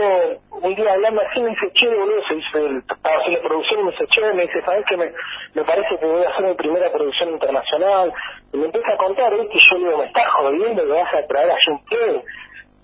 un 0.51 0.75
día 0.75 0.91
hablando 0.91 1.21
así, 1.21 1.41
me 1.41 1.49
dice, 1.49 1.71
che, 1.73 1.87
boludo, 1.87 2.21
se 2.27 2.35
hizo, 2.35 2.67
estaba 2.79 3.15
haciendo 3.15 3.41
producción 3.47 3.85
me 3.85 3.91
dice, 3.91 4.07
che, 4.07 4.33
me 4.33 4.41
dice, 4.41 4.61
¿sabes 4.65 4.85
qué? 4.87 4.97
Me, 4.97 5.11
me 5.53 5.63
parece 5.63 5.97
que 5.97 6.05
voy 6.05 6.23
a 6.23 6.29
hacer 6.29 6.45
mi 6.45 6.53
primera 6.55 6.91
producción 6.91 7.29
internacional. 7.29 8.13
Y 8.51 8.57
me 8.57 8.65
empieza 8.65 8.91
a 8.93 8.97
contar, 8.97 9.37
¿viste? 9.39 9.57
Y 9.57 9.59
yo 9.59 9.77
le 9.77 9.85
digo, 9.85 9.97
me 9.99 10.05
estás 10.05 10.27
jodiendo 10.33 10.83
que 10.83 10.91
vas 10.91 11.13
a 11.13 11.27
traer 11.27 11.51
a 11.51 11.55
Jim 11.63 11.79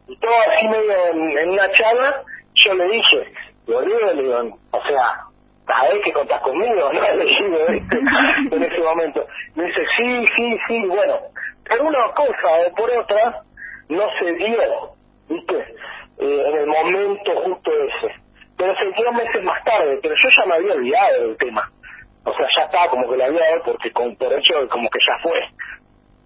Y 0.08 0.18
todo 0.20 0.34
así 0.50 0.68
medio 0.68 1.06
en, 1.12 1.38
en 1.38 1.50
una 1.50 1.70
charla, 1.72 2.24
yo 2.54 2.74
le 2.74 2.88
dije, 2.88 3.34
boludo, 3.68 4.13
le 4.13 4.24
digo, 4.24 4.58
o 4.72 4.82
sea, 4.88 5.31
¿sabés 5.65 6.01
que 6.03 6.13
contás 6.13 6.41
conmigo? 6.41 6.91
¿no? 6.91 7.01
En 8.51 8.63
ese 8.63 8.80
momento. 8.84 9.25
Me 9.56 9.65
dice, 9.65 9.84
sí, 9.98 10.25
sí, 10.36 10.58
sí, 10.68 10.88
bueno, 10.88 11.20
por 11.68 11.82
una 11.82 12.12
cosa 12.13 12.68
o 12.68 12.75
por 12.75 12.89
otra, 12.91 13.41
no 13.89 14.03
se 14.20 14.32
dio, 14.34 14.91
¿viste? 15.30 15.56
Eh, 16.20 16.44
en 16.48 16.58
el 16.58 16.68
momento 16.68 17.32
justo 17.44 17.72
ese. 17.72 18.15
Pero 18.58 18.75
se 18.75 19.01
dio 19.01 19.12
meses 19.12 19.44
más 19.44 19.63
tarde, 19.63 20.00
pero 20.01 20.15
yo 20.15 20.30
ya 20.30 20.46
me 20.46 20.56
había 20.56 20.74
olvidado 20.74 21.27
del 21.27 21.38
tema. 21.38 21.70
O 22.24 22.34
sea, 22.34 22.48
ya 22.56 22.65
estaba 22.65 22.89
como 22.89 23.10
que 23.10 23.18
lo 23.18 23.25
había 23.25 23.39
dado 23.39 23.63
porque 23.65 23.91
con, 23.91 24.15
por 24.15 24.32
hecho 24.32 24.70
como 24.70 24.89
que 24.89 25.00
ya 25.00 25.24
fue. 25.24 25.39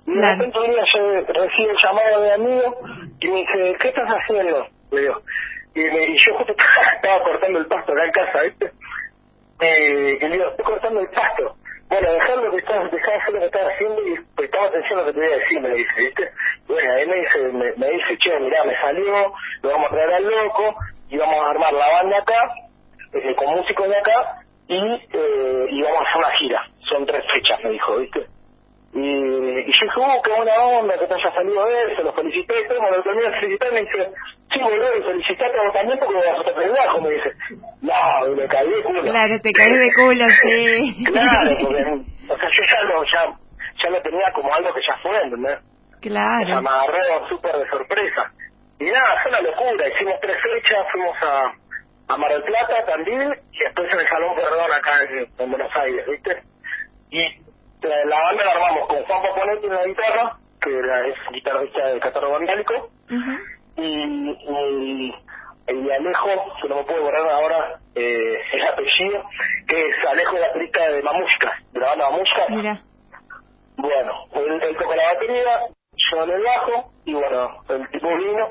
Y 0.08 0.13
de 0.13 0.36
repente 0.36 0.60
un 0.60 0.70
día 0.70 0.84
yo 0.94 1.12
recibo 1.22 1.72
el 1.72 1.77
llamado 1.82 2.22
de 2.22 2.38
mi 2.38 2.46
amigo 2.46 2.77
y 3.20 3.27
me 3.30 3.39
dice, 3.39 3.77
¿qué 3.80 3.88
estás 3.88 4.08
haciendo? 4.08 4.68
Le 4.92 5.01
digo, 5.01 5.22
y, 5.74 5.80
me, 5.80 6.04
y 6.04 6.18
yo 6.18 6.34
justo 6.36 6.54
estaba 6.96 7.24
cortando 7.24 7.60
el 7.60 7.68
pasto 7.68 7.92
acá 7.92 8.06
en 8.06 8.12
casa, 8.12 8.42
¿viste? 8.44 8.72
Eh, 9.62 10.18
y 10.20 10.28
le 10.28 10.30
digo, 10.30 10.50
estoy 10.50 10.66
cortando 10.66 11.00
el 11.00 11.10
pasto. 11.10 11.56
Bueno, 11.88 12.12
dejar 12.12 12.38
lo 12.38 12.52
que 12.52 12.58
estás, 12.58 12.92
dejar 12.92 13.14
de 13.14 13.22
hacer 13.22 13.34
lo 13.34 13.40
que 13.40 13.46
estás 13.46 13.68
haciendo 13.68 14.08
y 14.08 14.16
prestaba 14.36 14.68
atención 14.68 15.00
a 15.00 15.02
lo 15.04 15.08
que 15.08 15.14
te 15.14 15.20
voy 15.20 15.34
a 15.34 15.38
decir, 15.38 15.62
me 15.62 15.70
dice, 15.76 15.94
¿viste? 15.98 16.32
bueno, 16.68 16.94
ahí 16.94 17.06
me 17.06 17.16
dice, 17.16 17.40
me, 17.78 17.90
dice, 17.90 18.18
che, 18.18 18.40
mirá, 18.40 18.64
me 18.64 18.82
salió, 18.82 19.34
lo 19.62 19.70
vamos 19.70 19.92
a 19.92 19.94
traer 19.94 20.14
al 20.14 20.24
loco, 20.24 20.76
y 21.10 21.18
vamos 21.18 21.36
a 21.36 21.50
armar 21.52 21.74
la 21.74 21.92
banda 21.92 22.18
acá, 22.18 22.54
eh, 23.14 23.36
con 23.36 23.56
músicos 23.56 23.88
de 23.88 23.98
acá, 23.98 24.42
y, 24.68 24.76
eh, 24.76 25.66
y 25.70 25.82
vamos 25.84 26.00
a 26.00 26.10
hacer 26.10 26.18
una 26.18 26.32
gira. 26.32 26.68
Son 26.90 27.06
tres 27.06 27.24
fechas, 27.32 27.64
me 27.64 27.70
dijo, 27.72 27.98
¿viste? 27.98 28.26
Y, 28.94 29.00
y 29.00 29.66
yo 29.66 29.82
dije, 29.82 30.00
uh, 30.00 30.22
qué 30.24 30.32
buena 30.32 30.56
onda 30.64 30.98
que 30.98 31.06
te 31.06 31.14
haya 31.14 31.34
salido 31.34 31.68
eso, 31.68 32.02
lo 32.02 32.14
felicité, 32.14 32.56
pero 32.68 32.80
cuando 32.80 33.04
terminé 33.04 33.30
de 33.30 33.40
felicitar 33.40 33.74
me 33.74 33.82
dice, 33.82 34.12
sí, 34.56 34.64
boludo, 34.64 35.04
felicitate 35.06 35.60
a 35.60 35.64
vos 35.64 35.74
también 35.74 36.00
porque 36.00 36.16
vas 36.16 36.40
a 36.40 36.56
pendejo, 36.56 37.02
me 37.02 37.10
dice. 37.10 37.32
No, 37.82 38.36
me 38.36 38.48
caí 38.48 38.70
de 38.70 38.84
culo. 38.84 39.02
Claro, 39.02 39.42
te 39.42 39.52
caí 39.52 39.74
de 39.74 39.92
culo, 39.94 40.26
sí. 40.42 41.06
claro, 41.12 41.58
porque, 41.62 41.84
o 42.30 42.38
sea, 42.38 42.50
yo 42.50 42.64
ya 42.72 42.84
lo, 42.84 43.04
ya, 43.04 43.38
ya 43.84 43.90
lo 43.90 44.02
tenía 44.02 44.32
como 44.34 44.54
algo 44.54 44.74
que 44.74 44.82
ya 44.88 44.98
fue, 45.04 45.22
¿entendés? 45.22 45.60
Claro. 46.02 46.44
O 46.44 46.48
sea, 46.48 46.62
me 46.62 46.70
agarró 46.70 47.28
súper 47.30 47.56
de 47.56 47.70
sorpresa. 47.70 48.32
Y 48.80 48.86
nada, 48.86 49.22
fue 49.24 49.32
una 49.32 49.42
locura, 49.42 49.88
hicimos 49.88 50.16
tres 50.22 50.38
fechas, 50.42 50.86
fuimos 50.92 51.16
a, 51.22 52.14
a 52.14 52.18
Mar 52.18 52.32
del 52.32 52.44
Plata 52.44 52.86
también, 52.86 53.34
y 53.52 53.60
después 53.60 53.92
en 53.92 54.00
el 54.00 54.08
Salón 54.10 54.36
Perdón 54.36 54.72
acá 54.72 55.02
en, 55.04 55.28
en 55.38 55.52
Buenos 55.52 55.72
Aires, 55.76 56.06
¿viste? 56.08 56.44
Y 57.12 57.46
la, 57.82 58.22
banda 58.22 58.44
la 58.44 58.52
armamos 58.52 58.88
con 58.88 59.04
Juan 59.04 59.22
Paponetti 59.22 59.66
en 59.68 59.74
la 59.74 59.86
guitarra, 59.86 60.38
que 60.62 60.78
era, 60.78 61.08
es 61.08 61.16
guitarrista 61.32 61.88
de 61.88 62.00
Catarro 62.00 62.32
Vandálico, 62.32 62.90
y, 63.77 63.82
y, 63.82 65.13
y, 65.67 65.91
Alejo, 65.91 66.29
que 66.62 66.70
no 66.70 66.75
me 66.77 66.84
puedo 66.84 67.03
borrar 67.03 67.27
ahora 67.29 67.79
eh, 67.96 68.38
el 68.53 68.67
apellido, 68.67 69.24
que 69.67 69.79
es 69.79 70.08
Alejo 70.10 70.38
la 70.38 70.53
lista 70.55 70.89
de 70.89 71.01
Mamushka, 71.01 71.51
de 71.72 71.79
la 71.79 71.88
banda. 71.88 72.10
Mira. 72.50 72.79
Bueno, 73.77 74.13
él, 74.34 74.62
él 74.63 74.77
toca 74.77 74.96
la 74.96 75.13
batería, 75.13 75.60
yo 76.12 76.24
en 76.24 76.29
el 76.32 76.44
bajo, 76.44 76.91
y 77.05 77.13
bueno, 77.13 77.62
el 77.70 77.89
tipo 77.89 78.08
vino, 78.17 78.48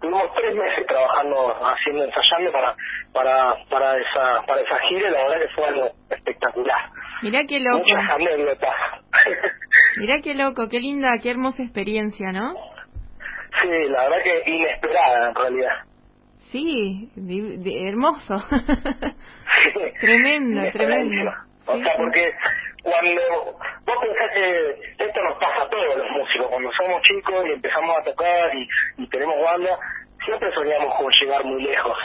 tuvimos 0.00 0.34
tres 0.34 0.54
meses 0.54 0.86
trabajando, 0.86 1.54
haciendo, 1.64 2.04
ensayando 2.04 2.52
para 2.52 2.76
para 3.12 3.54
para 3.70 3.92
esa 3.98 4.42
para 4.46 4.60
esa 4.60 4.78
gira 4.88 5.08
y 5.08 5.12
la 5.12 5.22
verdad 5.22 5.40
que 5.40 5.54
fue 5.54 5.64
algo 5.66 5.90
espectacular. 6.10 6.90
Mirá 7.22 7.40
qué 7.48 7.60
loco. 7.60 7.84
Muchas 7.86 8.10
anécdotas. 8.10 8.74
Mirá 9.98 10.16
qué 10.22 10.34
loco, 10.34 10.68
qué 10.68 10.80
linda, 10.80 11.12
qué 11.22 11.30
hermosa 11.30 11.62
experiencia, 11.62 12.32
¿no? 12.32 12.54
Sí, 13.60 13.68
la 13.88 14.04
verdad 14.04 14.22
que 14.22 14.50
inesperada 14.50 15.28
en 15.28 15.34
realidad. 15.34 15.84
Sí, 16.50 17.10
hermoso. 17.86 18.34
tremendo, 20.00 20.70
tremendo. 20.72 21.30
O 21.66 21.78
sea, 21.78 21.92
porque 21.96 22.32
cuando 22.82 23.22
vos 23.86 23.96
pensás 24.00 24.34
que 24.34 25.04
esto 25.04 25.20
nos 25.22 25.38
pasa 25.38 25.62
a 25.64 25.68
todos 25.70 25.96
los 25.96 26.10
músicos, 26.10 26.48
cuando 26.48 26.72
somos 26.72 27.02
chicos 27.02 27.46
y 27.46 27.52
empezamos 27.52 27.96
a 27.98 28.04
tocar 28.04 28.54
y, 28.54 28.68
y 29.02 29.08
tenemos 29.08 29.40
banda, 29.40 29.78
siempre 30.24 30.52
soñamos 30.52 30.94
con 30.96 31.10
llegar 31.12 31.44
muy 31.44 31.62
lejos. 31.62 31.96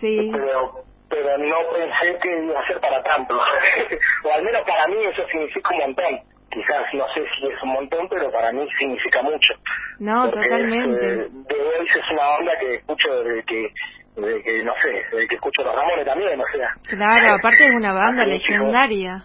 Sí. 0.00 0.30
Pero 0.32 0.84
pero 1.10 1.38
no 1.38 1.56
pensé 1.72 2.18
que 2.20 2.44
iba 2.44 2.60
a 2.60 2.66
ser 2.66 2.80
para 2.80 3.02
tanto. 3.02 3.34
o 4.24 4.32
al 4.32 4.42
menos 4.42 4.62
para 4.62 4.86
mí 4.88 4.96
eso 5.04 5.26
significa 5.28 5.70
un 5.72 5.78
montón. 5.78 6.20
Quizás 6.50 6.82
no 6.94 7.04
sé 7.14 7.24
si 7.38 7.46
es 7.46 7.62
un 7.62 7.70
montón, 7.70 8.08
pero 8.08 8.30
para 8.32 8.52
mí 8.52 8.66
significa 8.78 9.22
mucho. 9.22 9.54
No, 9.98 10.30
totalmente. 10.30 11.06
Eh, 11.06 11.28
de 11.30 11.54
hoy 11.54 11.86
es 11.88 12.12
una 12.12 12.28
onda 12.30 12.52
que 12.58 12.74
escucho 12.76 13.22
desde 13.22 13.44
que, 13.44 13.68
desde 14.16 14.42
que, 14.42 14.62
no 14.64 14.72
sé, 14.82 14.90
desde 15.12 15.28
que 15.28 15.34
escucho 15.34 15.62
los 15.62 15.74
Ramones 15.74 16.06
también, 16.06 16.40
o 16.40 16.44
sea. 16.54 16.68
Claro, 16.88 17.34
aparte 17.34 17.64
es 17.64 17.74
una 17.74 17.92
banda 17.92 18.24
legendaria. 18.24 19.24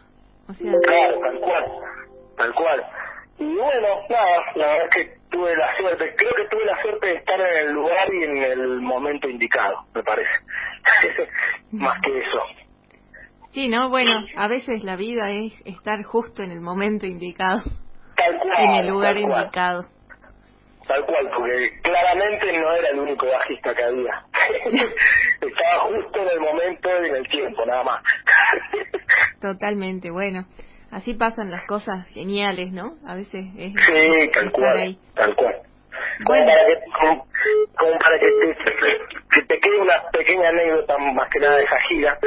O 0.49 0.53
sea, 0.53 0.73
claro, 0.83 1.19
tal 1.21 1.39
cual, 1.39 1.65
tal 2.37 2.53
cual. 2.53 2.83
Y 3.39 3.55
bueno, 3.55 3.87
nada, 4.09 4.27
la 4.55 4.67
verdad 4.67 4.87
es 4.89 4.95
que 4.95 5.17
tuve 5.31 5.55
la 5.55 5.75
suerte, 5.77 6.13
creo 6.15 6.31
que 6.31 6.47
tuve 6.49 6.65
la 6.65 6.81
suerte 6.81 7.07
de 7.07 7.15
estar 7.15 7.39
en 7.39 7.67
el 7.67 7.73
lugar 7.73 8.13
y 8.13 8.23
en 8.23 8.37
el 8.37 8.81
momento 8.81 9.29
indicado, 9.29 9.85
me 9.95 10.03
parece. 10.03 10.31
Más 11.71 11.99
que 12.01 12.19
eso. 12.19 12.62
Sí, 13.53 13.69
¿no? 13.69 13.89
Bueno, 13.89 14.12
a 14.36 14.48
veces 14.48 14.83
la 14.83 14.95
vida 14.95 15.29
es 15.31 15.53
estar 15.65 16.03
justo 16.03 16.43
en 16.43 16.51
el 16.51 16.62
momento 16.62 17.05
indicado. 17.05 17.62
Tal 18.15 18.39
cual. 18.39 18.63
En 18.63 18.72
el 18.75 18.88
lugar 18.88 19.17
indicado. 19.17 19.86
Tal 20.88 21.05
cual, 21.05 21.29
porque 21.38 21.79
claramente 21.81 22.60
no 22.60 22.74
era 22.74 22.89
el 22.89 23.00
único 23.00 23.25
bajista 23.27 23.74
que 23.74 23.83
había. 23.83 24.25
Estaba 25.41 25.79
justo 25.83 26.19
en 26.19 26.29
el 26.29 26.39
momento 26.39 26.89
y 26.89 27.10
en 27.10 27.15
el 27.15 27.27
tiempo, 27.29 27.65
nada 27.65 27.83
más. 27.83 28.03
Totalmente, 29.41 30.12
bueno 30.12 30.45
así 30.93 31.13
pasan 31.15 31.51
las 31.51 31.65
cosas 31.65 32.07
geniales, 32.10 32.72
¿no? 32.72 32.95
A 33.05 33.15
veces 33.15 33.45
es 33.57 33.74
sí, 33.74 34.31
tal 34.33 34.51
cual, 34.51 34.98
tal 35.15 35.36
cual. 35.36 35.55
Bueno. 36.25 36.45
Como 36.45 36.45
para 36.45 36.65
que, 36.65 37.25
como, 37.77 37.98
para 38.00 38.19
que 38.19 38.27
te, 39.48 39.60
queda 39.60 39.81
una 39.81 40.10
pequeña 40.12 40.50
anécdota 40.50 40.98
más 40.98 41.29
que 41.29 41.39
nada 41.39 41.57
de 41.57 41.63
esa 41.63 41.79
gira, 41.89 42.17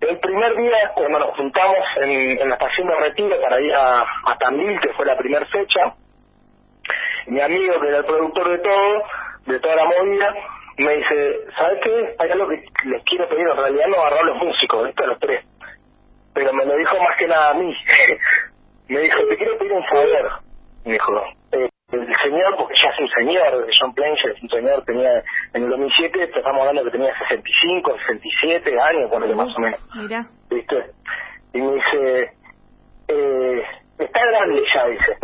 el 0.00 0.18
primer 0.18 0.56
día, 0.56 0.92
cuando 0.94 1.18
nos 1.18 1.36
juntamos 1.36 1.78
en, 1.96 2.48
la 2.48 2.54
estación 2.54 2.88
de 2.88 2.94
retiro 2.96 3.40
para 3.40 3.60
ir 3.60 3.74
a, 3.74 4.02
a 4.02 4.38
Tandil, 4.38 4.80
que 4.80 4.92
fue 4.94 5.06
la 5.06 5.16
primera 5.16 5.46
fecha, 5.46 5.94
mi 7.26 7.40
amigo, 7.40 7.80
que 7.80 7.88
era 7.88 7.98
el 7.98 8.04
productor 8.04 8.50
de 8.50 8.58
todo, 8.58 9.02
de 9.46 9.60
toda 9.60 9.76
la 9.76 9.84
movida, 9.84 10.34
me 10.78 10.96
dice, 10.96 11.40
¿sabes 11.56 11.80
qué? 11.84 12.14
Hay 12.18 12.30
algo 12.30 12.48
que 12.48 12.64
les 12.86 13.04
quiero 13.04 13.28
pedir, 13.28 13.46
en 13.46 13.56
realidad 13.56 13.86
no 13.88 13.96
agarró 13.96 14.20
a 14.20 14.24
los 14.24 14.36
músicos, 14.38 14.88
esto 14.88 15.04
a 15.04 15.06
los 15.06 15.18
tres, 15.18 15.44
pero 16.34 16.52
me 16.52 16.64
lo 16.64 16.76
dijo 16.76 16.96
más 16.98 17.16
que 17.18 17.28
nada 17.28 17.50
a 17.50 17.54
mí. 17.54 17.74
me 18.88 19.00
dijo, 19.00 19.18
te 19.28 19.36
quiero 19.36 19.58
pedir 19.58 19.72
un 19.72 19.84
favor. 19.84 20.42
Me 20.84 20.92
dijo, 20.92 21.12
eh, 21.52 21.69
el 21.92 22.16
señor, 22.22 22.56
porque 22.56 22.74
ya 22.82 22.90
es 22.90 23.00
un 23.00 23.08
señor, 23.08 23.66
John 23.78 23.94
Planger 23.94 24.30
es 24.30 24.42
un 24.42 24.48
señor, 24.48 24.84
tenía, 24.84 25.22
en 25.54 25.64
el 25.64 25.70
2007 25.70 26.30
estamos 26.36 26.60
hablando 26.60 26.84
que 26.84 26.90
tenía 26.90 27.12
65, 27.18 27.96
67 28.06 28.70
años, 28.80 29.10
cuando 29.10 29.34
más 29.34 29.56
o 29.56 29.60
menos. 29.60 29.80
Mira. 29.94 30.24
¿Viste? 30.48 30.76
Y 31.52 31.60
me 31.60 31.74
dice, 31.74 32.32
eh, 33.08 33.62
está 33.98 34.20
grande 34.26 34.62
ya, 34.72 34.86
dice. 34.86 35.16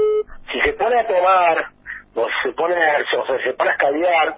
Si 0.52 0.60
se 0.60 0.72
pone 0.72 1.00
a 1.00 1.06
tomar, 1.06 1.66
o 2.14 2.26
se 2.42 2.52
pone 2.52 2.74
a, 2.74 2.98
o 3.20 3.26
sea, 3.26 3.38
se 3.44 3.52
pone 3.54 3.70
a 3.70 3.72
escabear, 3.74 4.36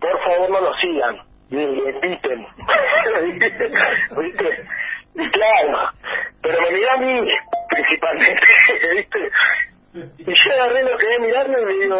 por 0.00 0.20
favor 0.24 0.50
no 0.50 0.60
lo 0.60 0.74
sigan, 0.74 1.16
ni 1.50 1.66
le 1.66 1.90
inviten. 1.90 2.46
¿Viste? 4.16 4.66
Claro, 5.14 5.90
pero 6.40 6.60
me 6.62 6.70
miró 6.70 6.90
a 6.92 6.96
mí 6.98 7.28
principalmente, 7.68 8.42
¿viste? 8.94 9.30
Y 9.94 10.24
yo 10.24 10.52
agarré 10.52 10.82
lo 10.84 10.96
que 10.96 11.06
voy 11.06 11.26
mirarme 11.26 11.56
y 11.60 11.64
le 11.64 11.84
digo, 11.84 11.98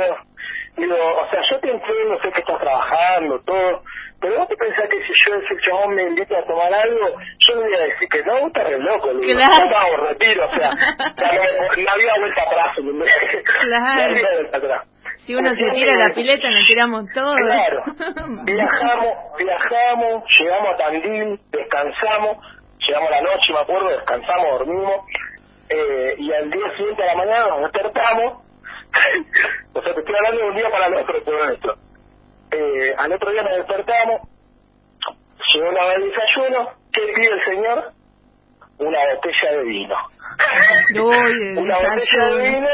digo, 0.76 0.94
o 0.96 1.30
sea, 1.30 1.40
yo 1.50 1.58
te 1.60 1.70
entiendo, 1.70 2.20
sé 2.22 2.30
que 2.30 2.40
estás 2.40 2.58
trabajando, 2.60 3.40
todo, 3.44 3.82
pero 4.20 4.38
vos 4.38 4.48
te 4.48 4.56
pensás 4.56 4.88
que 4.88 4.98
si 4.98 5.12
yo 5.26 5.34
ese 5.36 5.56
chabón 5.66 5.94
me 5.94 6.02
invita 6.02 6.38
a 6.38 6.44
tomar 6.44 6.72
algo, 6.72 7.18
yo 7.38 7.54
le 7.54 7.60
voy 7.62 7.74
a 7.74 7.80
decir 7.80 8.08
que 8.08 8.22
no, 8.24 8.32
vos 8.40 8.46
estás 8.48 8.64
re 8.64 8.78
loco, 8.78 9.06
le 9.12 9.26
digo, 9.26 9.40
Claro. 9.40 10.06
retiro, 10.08 10.46
o 10.46 10.50
sea, 10.50 10.70
no, 11.80 11.92
había 11.92 12.14
vuelta 12.18 12.42
atrás. 12.42 12.78
No 12.78 13.04
había 13.04 14.34
vuelta 14.34 14.56
atrás. 14.58 14.86
Si 15.26 15.34
uno 15.34 15.50
se 15.50 15.70
tira 15.72 15.94
la 15.96 16.14
pileta, 16.14 16.50
nos 16.50 16.64
tiramos 16.66 17.04
todos. 17.14 17.34
Claro. 17.36 17.84
Viajamos, 18.44 19.14
viajamos, 19.38 20.24
llegamos 20.38 20.74
a 20.74 20.76
Tandil, 20.76 21.40
descansamos, 21.50 22.38
llegamos 22.86 23.08
a 23.10 23.16
la 23.16 23.20
noche, 23.22 23.52
me 23.52 23.60
acuerdo, 23.60 23.88
descansamos, 23.90 24.46
dormimos, 24.58 24.96
eh, 25.70 26.14
y 26.18 26.32
al 26.32 26.50
día 26.50 26.76
siguiente 26.76 27.02
a 27.02 27.06
la 27.06 27.16
mañana 27.16 27.46
nos 27.46 27.60
despertamos, 27.60 28.42
o 29.72 29.82
sea, 29.82 29.94
te 29.94 30.00
estoy 30.00 30.14
hablando 30.16 30.40
de 30.40 30.48
un 30.48 30.56
día 30.56 30.70
para 30.70 30.86
el 30.88 30.94
otro, 30.94 31.22
todo 31.22 31.48
esto. 31.48 31.74
Eh, 32.50 32.94
al 32.98 33.12
otro 33.12 33.30
día 33.30 33.42
nos 33.44 33.56
despertamos, 33.56 34.20
llegó 35.54 35.72
la 35.72 35.84
hora 35.84 35.92
del 35.92 36.10
desayuno, 36.10 36.70
¿qué 36.92 37.02
pide 37.14 37.32
el 37.32 37.44
señor? 37.44 37.92
Una 38.78 38.98
botella 39.14 39.52
de 39.52 39.62
vino. 39.62 39.96
Uy, 40.94 41.56
una 41.56 41.76
botella 41.76 42.26
de 42.30 42.50
vino, 42.50 42.68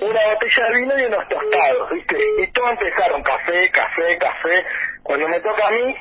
una 0.00 0.20
botella 0.32 0.64
de 0.68 0.80
vino 0.80 0.98
y 0.98 1.04
unos 1.04 1.28
tostados, 1.28 1.90
¿viste? 1.90 2.16
Y 2.42 2.52
todos 2.52 2.70
empezaron, 2.70 3.22
café, 3.22 3.70
café, 3.70 4.18
café. 4.18 4.64
Cuando 5.02 5.28
me 5.28 5.40
toca 5.40 5.66
a 5.66 5.70
mí, 5.70 5.94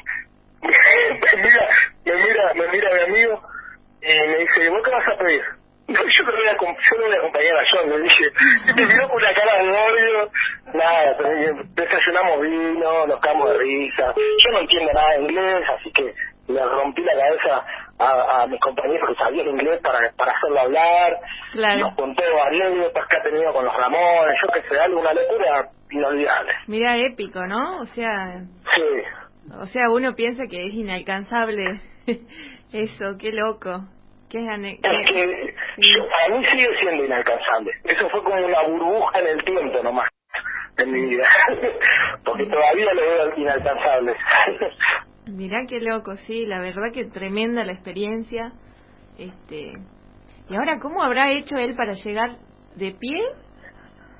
me 0.62 1.42
mira, 1.44 1.68
me 2.06 2.16
mira, 2.16 2.54
me 2.54 2.68
mira 2.70 2.94
mi 2.94 3.00
amigo 3.02 3.42
y 4.02 4.28
me 4.30 4.38
dice, 4.38 4.70
¿vos 4.70 4.82
qué 4.82 4.92
vas 4.92 5.08
a 5.14 5.18
pedir? 5.18 5.44
No, 5.88 6.00
yo 6.02 6.26
te 6.26 6.32
voy 6.32 6.48
a, 6.48 6.58
acom- 6.58 6.76
yo 6.92 7.00
no 7.00 7.06
voy 7.06 7.16
a 7.16 7.20
acompañar 7.20 7.58
a 7.58 7.64
John, 7.72 7.90
le 7.90 8.02
dije, 8.02 8.24
y 8.66 8.74
me 8.74 8.86
miró 8.88 9.08
con 9.08 9.18
una 9.18 9.34
cara 9.34 9.64
de 9.64 9.70
odio, 9.70 10.30
nada, 10.74 11.18
desayunamos 11.76 12.42
vino, 12.42 13.08
nos 13.08 13.20
cagamos 13.20 13.50
de 13.52 13.58
risa, 13.60 14.14
yo 14.16 14.52
no 14.52 14.60
entiendo 14.62 14.92
nada 14.94 15.10
de 15.12 15.22
inglés, 15.22 15.64
así 15.78 15.92
que 15.92 16.14
le 16.48 16.64
rompí 16.66 17.02
la 17.04 17.14
cabeza 17.14 17.66
a, 18.00 18.42
a 18.44 18.48
mis 18.48 18.60
compañeros 18.62 19.10
que 19.10 19.24
sabían 19.24 19.48
inglés 19.48 19.80
para, 19.84 20.00
para 20.18 20.32
hacerlo 20.32 20.60
hablar, 20.62 21.20
Claro. 21.52 21.80
nos 21.82 21.96
contó 21.96 22.24
anécdotas 22.46 23.08
que 23.08 23.18
ha 23.18 23.24
tenido 23.24 23.54
con 23.54 23.66
los 23.66 23.74
Ramones, 23.76 24.36
yo 24.44 24.54
que 24.54 24.68
sé, 24.68 24.80
algo, 24.80 25.00
una 25.02 25.14
locura 25.14 25.70
inolvidable. 25.92 26.52
Mira, 26.68 26.98
épico, 26.98 27.46
¿no? 27.46 27.82
O 27.82 27.86
sea, 27.86 28.42
Sí, 28.74 28.84
o 29.62 29.66
sea, 29.68 29.90
uno 29.92 30.14
piensa 30.16 30.44
que 30.50 30.66
es 30.66 30.74
inalcanzable. 30.74 31.80
Eso, 32.74 33.06
qué 33.20 33.32
loco. 33.32 33.86
Qué 34.30 34.40
es 34.40 35.06
que. 35.06 35.55
Yo- 35.78 36.08
para 36.10 36.36
mí 36.38 36.46
sigue 36.46 36.68
siendo 36.80 37.04
inalcanzable. 37.06 37.72
Eso 37.84 38.10
fue 38.10 38.24
como 38.24 38.46
una 38.46 38.62
burbuja 38.64 39.20
en 39.20 39.28
el 39.28 39.44
tiempo 39.44 39.84
nomás, 39.84 40.10
en 40.78 40.92
mi 40.92 41.02
vida, 41.10 41.26
porque 42.26 42.46
todavía 42.46 42.94
lo 42.94 43.02
veo 43.02 43.38
inalcanzable. 43.38 44.16
Mirá 45.28 45.66
qué 45.68 45.80
loco, 45.82 46.16
sí, 46.18 46.46
la 46.46 46.60
verdad 46.60 46.92
que 46.94 47.06
tremenda 47.06 47.64
la 47.64 47.74
experiencia. 47.74 48.52
Este, 49.18 49.74
y 50.50 50.56
ahora, 50.56 50.78
¿cómo 50.80 51.02
habrá 51.04 51.32
hecho 51.32 51.56
él 51.58 51.76
para 51.76 51.94
llegar 51.94 52.38
de 52.76 52.92
pie 52.92 53.24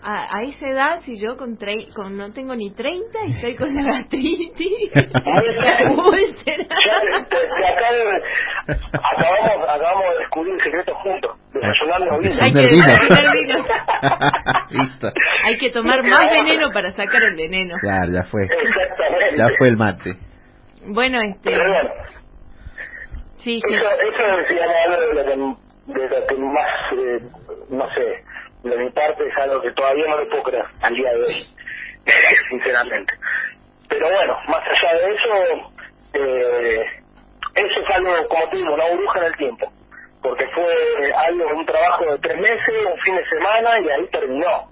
a, 0.06 0.38
a 0.38 0.44
esa 0.44 0.68
edad 0.70 1.02
si 1.02 1.20
yo 1.20 1.36
con, 1.36 1.58
tre 1.58 1.88
con 1.96 2.16
no 2.16 2.32
tengo 2.32 2.56
ni 2.56 2.72
30 2.72 3.26
y 3.26 3.32
estoy 3.32 3.56
con 3.56 3.74
la 3.74 3.84
gastritis? 4.00 4.92
la 4.94 5.92
úlcera. 5.92 6.66
Acabamos, 8.68 9.68
acabamos 9.68 10.04
de 10.14 10.20
descubrir 10.20 10.54
el 10.54 10.62
secreto 10.62 10.96
juntos, 10.96 11.32
desayunando 11.54 12.20
vino. 12.20 12.36
Hay 12.42 12.54
que 12.54 12.68
vino. 12.68 12.86
desayunar 12.86 13.34
vino. 13.34 14.84
Listo. 14.84 15.08
Hay 15.44 15.58
que 15.58 15.70
tomar 15.72 16.04
más 16.04 16.24
veneno 16.32 16.70
para 16.72 16.92
sacar 16.92 17.24
el 17.24 17.36
veneno. 17.36 17.76
Claro, 17.82 18.12
ya 18.14 18.24
fue. 18.30 18.44
Exactamente. 18.44 19.38
Ya 19.38 19.48
fue 19.58 19.70
el 19.70 19.78
mate. 19.78 20.18
Bueno, 20.88 21.20
este, 21.22 21.50
Pero 21.50 21.64
bueno, 21.68 21.90
sí, 23.38 23.60
sí. 23.68 23.74
Eso, 23.74 23.86
eso 24.02 24.38
decía 24.38 24.66
algo 24.86 25.02
de 25.02 25.14
lo 25.16 25.24
que, 25.24 25.94
de 26.00 26.10
lo 26.10 26.28
que 26.28 26.36
más, 26.36 26.94
eh, 26.94 27.20
no 27.70 27.90
sé, 27.94 28.24
de 28.70 28.78
mi 28.78 28.90
parte 28.92 29.28
es 29.28 29.38
algo 29.38 29.62
que 29.62 29.72
todavía 29.72 30.06
no 30.08 30.18
le 30.20 30.26
puedo 30.26 30.44
creer 30.44 30.66
al 30.82 30.96
día 30.96 31.10
de 31.14 31.24
hoy, 31.24 31.48
sinceramente. 32.50 33.14
Pero 33.88 34.10
bueno, 34.12 34.38
más 34.48 34.62
allá 34.68 34.98
de 34.98 35.14
eso, 35.14 35.72
eh, 36.14 36.86
eso 37.56 37.80
es 37.82 37.96
algo, 37.96 38.28
como 38.28 38.50
te 38.50 38.58
digo, 38.58 38.74
una 38.74 38.88
burbuja 38.90 39.20
en 39.20 39.26
el 39.26 39.38
tiempo. 39.38 39.72
Porque 40.22 40.48
fue 40.48 41.14
algo, 41.14 41.46
un 41.56 41.66
trabajo 41.66 42.04
de 42.12 42.18
tres 42.18 42.38
meses, 42.40 42.76
un 42.92 43.00
fin 43.02 43.16
de 43.16 43.26
semana 43.28 43.80
y 43.80 43.90
ahí 43.90 44.08
terminó. 44.12 44.72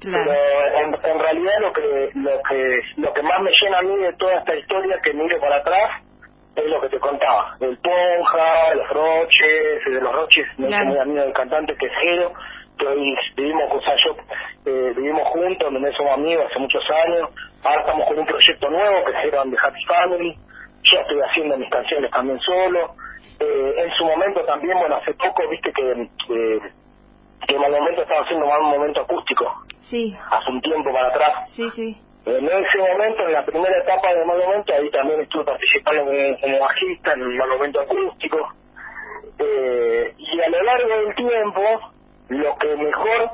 Claro. 0.00 0.24
Pero 0.24 0.76
en, 0.80 1.12
en 1.12 1.18
realidad 1.18 1.52
lo 1.60 1.72
que, 1.72 2.10
lo 2.14 2.42
que 2.42 2.80
lo 2.96 3.12
que 3.12 3.22
más 3.22 3.40
me 3.42 3.50
llena 3.60 3.78
a 3.78 3.82
mí 3.82 3.96
de 3.98 4.12
toda 4.14 4.34
esta 4.38 4.54
historia 4.56 4.98
que 5.02 5.12
miro 5.12 5.38
para 5.40 5.56
atrás 5.56 6.02
es 6.56 6.66
lo 6.66 6.80
que 6.80 6.88
te 6.88 6.98
contaba, 6.98 7.56
el 7.60 7.78
Ponja, 7.78 8.74
los 8.74 8.88
Roches, 8.90 9.84
de 9.84 10.00
los 10.00 10.12
Roches 10.12 10.46
Claro. 10.56 10.84
muy 10.86 10.98
amigo 10.98 11.20
del 11.22 11.32
cantante 11.32 11.74
que 11.76 11.86
es 11.86 11.92
Jero, 12.00 12.32
que 12.80 12.86
hoy 12.86 13.14
vivimos, 13.36 13.64
o 13.70 13.80
sea, 13.82 13.94
yo, 14.04 14.16
eh, 14.64 14.92
vivimos 14.96 15.22
juntos, 15.28 15.72
donde 15.72 15.92
somos 15.92 16.14
amigos 16.14 16.46
hace 16.50 16.58
muchos 16.58 16.82
años, 17.04 17.28
ahora 17.62 17.80
estamos 17.82 18.08
con 18.08 18.18
un 18.18 18.26
proyecto 18.26 18.70
nuevo 18.70 19.04
que 19.04 19.12
Jero 19.14 19.40
and 19.42 19.52
the 19.52 19.58
Happy 19.62 19.84
Family, 19.84 20.34
yo 20.82 20.98
estoy 20.98 21.20
haciendo 21.28 21.56
mis 21.58 21.70
canciones 21.70 22.10
también 22.10 22.40
solo, 22.40 22.94
eh, 23.38 23.74
en 23.84 23.90
su 23.92 24.04
momento 24.04 24.42
también, 24.44 24.78
bueno, 24.78 24.96
hace 24.96 25.12
poco, 25.14 25.48
viste 25.50 25.70
que, 25.72 25.90
eh, 25.92 26.60
que 27.46 27.54
en 27.54 27.62
el 27.62 27.70
momento 27.72 28.02
estaba 28.02 28.22
haciendo 28.22 28.46
más 28.46 28.60
un 28.60 28.70
momento 28.70 29.00
acústico, 29.02 29.44
Sí, 29.80 30.16
hace 30.30 30.50
un 30.50 30.60
tiempo 30.62 30.92
para 30.92 31.08
atrás. 31.08 31.50
sí, 31.52 31.68
sí. 31.70 31.96
En 32.26 32.46
ese 32.46 32.78
momento, 32.78 33.26
en 33.26 33.32
la 33.32 33.44
primera 33.46 33.78
etapa 33.78 34.12
de 34.12 34.24
Mal 34.26 34.38
Momento, 34.38 34.74
ahí 34.74 34.90
también 34.90 35.22
estuve 35.22 35.42
participando 35.42 36.04
como, 36.04 36.38
como 36.38 36.60
bajista 36.60 37.14
en 37.14 37.22
el 37.22 37.34
Mal 37.34 37.48
Momento 37.48 37.80
acústico. 37.80 38.36
Eh, 39.38 40.14
y 40.18 40.40
a 40.40 40.48
lo 40.50 40.62
largo 40.62 40.88
del 40.88 41.14
tiempo, 41.14 41.62
lo 42.30 42.56
que 42.58 42.76
mejor 42.76 43.30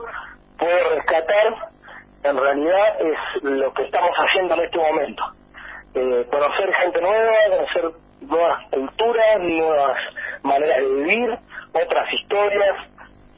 puedo 0.59 0.91
rescatar, 0.95 1.55
en 2.25 2.37
realidad, 2.37 3.01
es 3.01 3.43
lo 3.43 3.73
que 3.75 3.85
estamos 3.85 4.11
haciendo 4.17 4.55
en 4.55 4.61
este 4.65 4.79
momento. 4.79 5.23
Eh, 5.95 6.27
conocer 6.31 6.75
gente 6.83 7.01
nueva, 7.01 7.35
conocer 7.49 8.01
nuevas 8.23 8.71
culturas, 8.71 9.39
nuevas 9.41 9.99
maneras 10.43 10.79
de 10.79 10.95
vivir, 10.95 11.39
otras 11.73 12.13
historias, 12.13 12.77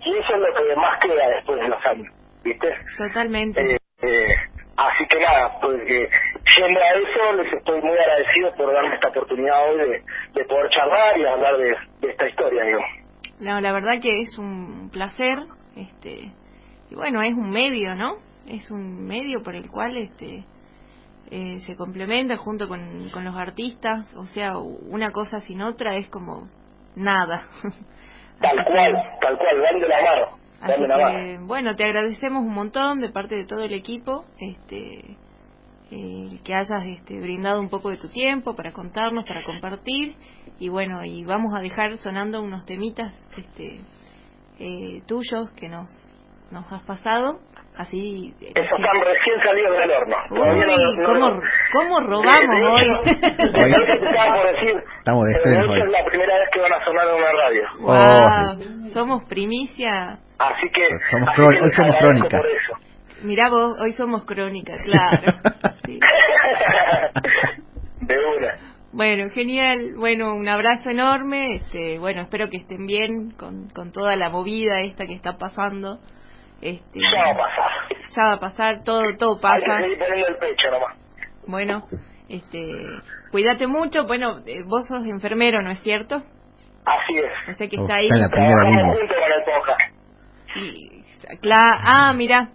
y 0.04 0.16
eso 0.16 0.34
es 0.34 0.40
lo 0.40 0.54
que 0.54 0.76
más 0.76 0.98
queda 1.00 1.28
después 1.28 1.60
de 1.60 1.68
los 1.68 1.86
años, 1.86 2.14
¿viste? 2.44 2.74
Totalmente. 2.96 3.74
Eh, 3.74 3.76
eh, 4.02 4.34
así 4.76 5.06
que 5.08 5.18
nada, 5.18 5.58
pues 5.60 5.76
yendo 5.86 6.80
a 6.80 6.88
eso, 6.88 7.32
les 7.36 7.52
estoy 7.52 7.80
muy 7.82 7.98
agradecido 7.98 8.54
por 8.54 8.72
darme 8.72 8.94
esta 8.94 9.08
oportunidad 9.08 9.70
hoy 9.70 9.76
de, 9.78 10.02
de 10.34 10.44
poder 10.44 10.70
charlar 10.70 11.18
y 11.18 11.26
hablar 11.26 11.56
de, 11.56 11.76
de 12.00 12.10
esta 12.10 12.28
historia, 12.28 12.62
digo. 12.62 12.80
No, 13.40 13.60
la 13.60 13.72
verdad 13.72 14.00
que 14.00 14.22
es 14.22 14.38
un 14.38 14.90
placer, 14.92 15.38
este, 15.76 16.32
y 16.90 16.94
bueno, 16.94 17.22
es 17.22 17.32
un 17.32 17.50
medio, 17.50 17.94
¿no? 17.94 18.16
Es 18.46 18.70
un 18.70 19.06
medio 19.06 19.42
por 19.42 19.54
el 19.54 19.70
cual, 19.70 19.96
este, 19.96 20.44
eh, 21.30 21.60
se 21.60 21.76
complementa 21.76 22.36
junto 22.36 22.68
con, 22.68 23.10
con 23.10 23.24
los 23.24 23.36
artistas, 23.36 24.12
o 24.14 24.24
sea, 24.26 24.56
una 24.56 25.12
cosa 25.12 25.40
sin 25.40 25.60
otra 25.60 25.96
es 25.96 26.08
como 26.08 26.48
nada. 26.96 27.46
Tal 28.40 28.64
cual, 28.64 28.94
tal 29.20 29.36
cual, 29.36 29.62
dan 29.62 29.80
de 29.80 29.88
la 29.88 30.00
mano, 30.00 30.38
Así 30.60 30.80
que, 30.80 31.38
bueno, 31.40 31.74
te 31.74 31.84
agradecemos 31.84 32.44
un 32.44 32.54
montón 32.54 33.00
de 33.00 33.10
parte 33.10 33.34
de 33.34 33.44
todo 33.46 33.64
el 33.64 33.74
equipo, 33.74 34.26
este, 34.38 35.16
eh, 35.90 36.38
que 36.44 36.52
hayas 36.52 36.84
este, 36.84 37.18
brindado 37.20 37.60
un 37.60 37.70
poco 37.70 37.90
de 37.90 37.96
tu 37.96 38.08
tiempo 38.08 38.54
para 38.54 38.72
contarnos, 38.72 39.24
para 39.26 39.42
compartir. 39.42 40.16
Y 40.58 40.68
bueno, 40.68 41.04
y 41.04 41.24
vamos 41.24 41.54
a 41.54 41.60
dejar 41.60 41.96
sonando 41.96 42.42
unos 42.42 42.66
temitas 42.66 43.12
este, 43.36 43.80
eh, 44.58 45.02
tuyos 45.06 45.50
que 45.52 45.68
nos, 45.68 45.88
nos 46.50 46.70
has 46.72 46.82
pasado. 46.82 47.40
Así. 47.76 48.34
Esos 48.40 48.56
están 48.56 49.00
recién 49.04 49.40
salidos 49.44 49.78
del 49.78 49.90
horno. 49.92 50.16
Uy, 50.30 51.04
¿cómo, 51.06 51.40
¿cómo, 51.72 52.00
robamos 52.00 52.72
hoy? 52.72 52.90
Estamos 54.98 55.26
de 55.26 55.32
estreno 55.32 55.76
es 55.76 55.90
la 55.90 56.04
primera 56.04 56.38
vez 56.38 56.48
que 56.52 56.60
van 56.60 56.72
a 56.72 56.84
sonar 56.84 57.06
en 57.06 57.14
una 57.14 57.32
radio. 57.32 57.62
Wow, 57.80 58.90
somos 58.92 59.24
primicia. 59.28 60.18
Así 60.38 60.68
que. 60.72 60.88
Somos 61.10 61.38
hoy 61.38 61.70
somos 61.70 61.94
crónica. 62.00 62.40
Mirá 63.22 63.48
vos, 63.50 63.76
hoy 63.80 63.92
somos 63.92 64.24
crónica, 64.24 64.74
claro. 64.84 65.38
De 68.00 68.18
una. 68.18 68.68
Bueno, 68.92 69.28
genial. 69.30 69.94
Bueno, 69.96 70.34
un 70.34 70.48
abrazo 70.48 70.90
enorme. 70.90 71.56
Este, 71.56 71.98
bueno, 71.98 72.22
espero 72.22 72.48
que 72.48 72.58
estén 72.58 72.86
bien 72.86 73.32
con, 73.32 73.68
con 73.70 73.92
toda 73.92 74.16
la 74.16 74.30
movida 74.30 74.80
esta 74.80 75.06
que 75.06 75.14
está 75.14 75.36
pasando. 75.36 75.98
Este, 76.60 77.00
ya 77.00 77.24
va 77.24 77.30
a 77.32 77.36
pasar. 77.36 77.70
Ya 78.08 78.22
va 78.22 78.32
a 78.34 78.40
pasar, 78.40 78.82
todo, 78.84 79.02
todo 79.18 79.40
pasa. 79.40 79.76
Hay 79.76 79.90
que 79.90 79.96
poniendo 79.96 80.28
el 80.28 80.36
pecho 80.36 80.70
nomás. 80.70 80.96
Bueno, 81.46 81.86
este, 82.28 82.86
cuídate 83.30 83.66
mucho. 83.66 84.06
Bueno, 84.06 84.38
eh, 84.46 84.62
vos 84.64 84.86
sos 84.86 85.04
enfermero, 85.04 85.62
¿no 85.62 85.70
es 85.70 85.80
cierto? 85.82 86.16
Así 86.16 87.18
es. 87.18 87.54
O 87.54 87.58
sea 87.58 87.68
que 87.68 87.76
está 87.76 87.96
ahí. 87.96 88.06
Está 88.06 88.16
la 88.16 88.28
primera 88.30 88.62
línea. 88.64 88.94
Y, 90.56 91.04
ah, 91.52 92.12
mira. 92.16 92.50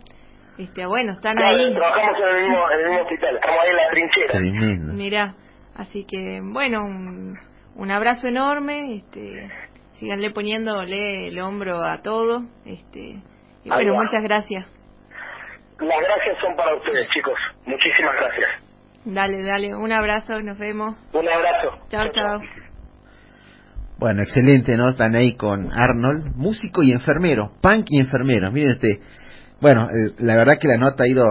Este, 0.57 0.85
bueno, 0.85 1.13
están 1.13 1.41
ahí. 1.41 1.73
Trabajamos 1.73 2.15
en 2.19 2.35
el, 2.35 2.41
mismo, 2.43 2.71
en 2.71 2.79
el 2.79 2.89
mismo 2.89 3.03
hospital, 3.03 3.35
estamos 3.35 3.59
ahí 3.61 3.69
en 3.69 3.75
la 3.75 3.89
trinchera. 3.91 4.93
Mira, 4.93 5.35
así 5.75 6.05
que, 6.05 6.41
bueno, 6.43 6.83
un, 6.83 7.39
un 7.75 7.91
abrazo 7.91 8.27
enorme. 8.27 8.97
Este, 8.97 9.49
síganle 9.93 10.29
poniéndole 10.31 11.27
el 11.27 11.39
hombro 11.39 11.83
a 11.83 12.01
todo. 12.01 12.43
Este, 12.65 13.21
y 13.63 13.69
bueno, 13.69 13.95
muchas 13.95 14.23
gracias. 14.23 14.67
Las 15.79 15.99
gracias 15.99 16.37
son 16.39 16.55
para 16.55 16.75
ustedes, 16.75 17.09
chicos. 17.09 17.37
Muchísimas 17.65 18.13
gracias. 18.15 18.49
Dale, 19.05 19.43
dale. 19.43 19.75
Un 19.75 19.91
abrazo, 19.91 20.39
nos 20.41 20.57
vemos. 20.59 20.97
Un 21.13 21.27
abrazo. 21.27 21.79
Chao, 21.89 22.09
chao. 22.09 22.39
Bueno, 23.97 24.21
excelente, 24.21 24.77
¿no? 24.77 24.89
Están 24.89 25.15
ahí 25.15 25.35
con 25.35 25.71
Arnold, 25.71 26.35
músico 26.35 26.83
y 26.83 26.91
enfermero, 26.91 27.51
punk 27.61 27.85
y 27.89 27.99
enfermero. 27.99 28.51
Miren 28.51 28.71
este. 28.71 28.99
Bueno, 29.63 29.87
eh, 29.91 30.11
la 30.19 30.35
verdad 30.35 30.57
que 30.59 30.67
la 30.67 30.75
nota 30.75 31.05
ha 31.05 31.07
ido 31.07 31.23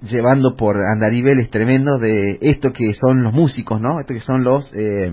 llevando 0.00 0.54
por 0.54 0.76
andariveles 0.76 1.50
tremendos 1.50 2.00
de 2.00 2.38
esto 2.40 2.72
que 2.72 2.94
son 2.94 3.24
los 3.24 3.32
músicos, 3.32 3.80
¿no? 3.80 3.98
Esto 3.98 4.14
que 4.14 4.20
son 4.20 4.44
los 4.44 4.70
eh, 4.72 5.10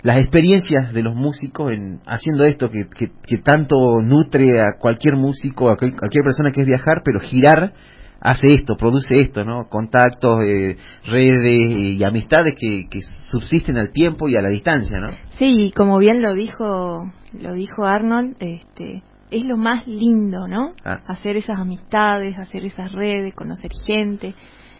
las 0.00 0.16
experiencias 0.16 0.94
de 0.94 1.02
los 1.02 1.14
músicos 1.14 1.70
en 1.72 2.00
haciendo 2.06 2.44
esto 2.44 2.70
que, 2.70 2.86
que, 2.88 3.38
tanto 3.38 4.00
nutre 4.00 4.58
a 4.62 4.78
cualquier 4.80 5.16
músico, 5.16 5.68
a 5.68 5.76
cualquier 5.76 6.24
persona 6.24 6.50
que 6.50 6.62
es 6.62 6.66
viajar, 6.66 7.02
pero 7.04 7.20
girar 7.20 7.74
hace 8.18 8.46
esto, 8.54 8.74
produce 8.78 9.16
esto, 9.16 9.44
¿no? 9.44 9.68
Contactos, 9.68 10.40
eh, 10.46 10.78
redes 11.04 11.76
y 11.76 12.02
amistades 12.02 12.54
que, 12.58 12.88
que 12.88 13.02
subsisten 13.30 13.76
al 13.76 13.92
tiempo 13.92 14.30
y 14.30 14.36
a 14.36 14.40
la 14.40 14.48
distancia, 14.48 14.98
¿no? 14.98 15.08
Sí, 15.38 15.74
como 15.76 15.98
bien 15.98 16.22
lo 16.22 16.32
dijo, 16.32 17.12
lo 17.38 17.52
dijo 17.52 17.84
Arnold, 17.84 18.36
este, 18.40 19.02
es 19.30 19.44
lo 19.44 19.56
más 19.56 19.86
lindo, 19.86 20.48
¿no? 20.48 20.72
Ah. 20.84 21.00
Hacer 21.06 21.36
esas 21.36 21.58
amistades, 21.58 22.36
hacer 22.38 22.64
esas 22.64 22.92
redes, 22.92 23.34
conocer 23.34 23.70
gente, 23.86 24.34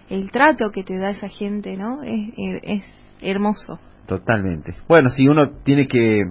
el 0.09 0.31
trato 0.31 0.71
que 0.73 0.83
te 0.83 0.97
da 0.99 1.11
esa 1.11 1.29
gente, 1.29 1.77
¿no? 1.77 2.03
Es, 2.03 2.31
es 2.63 2.85
hermoso. 3.21 3.79
Totalmente. 4.07 4.75
Bueno, 4.89 5.11
si 5.11 5.29
uno 5.29 5.51
tiene 5.65 5.87
que, 5.87 6.23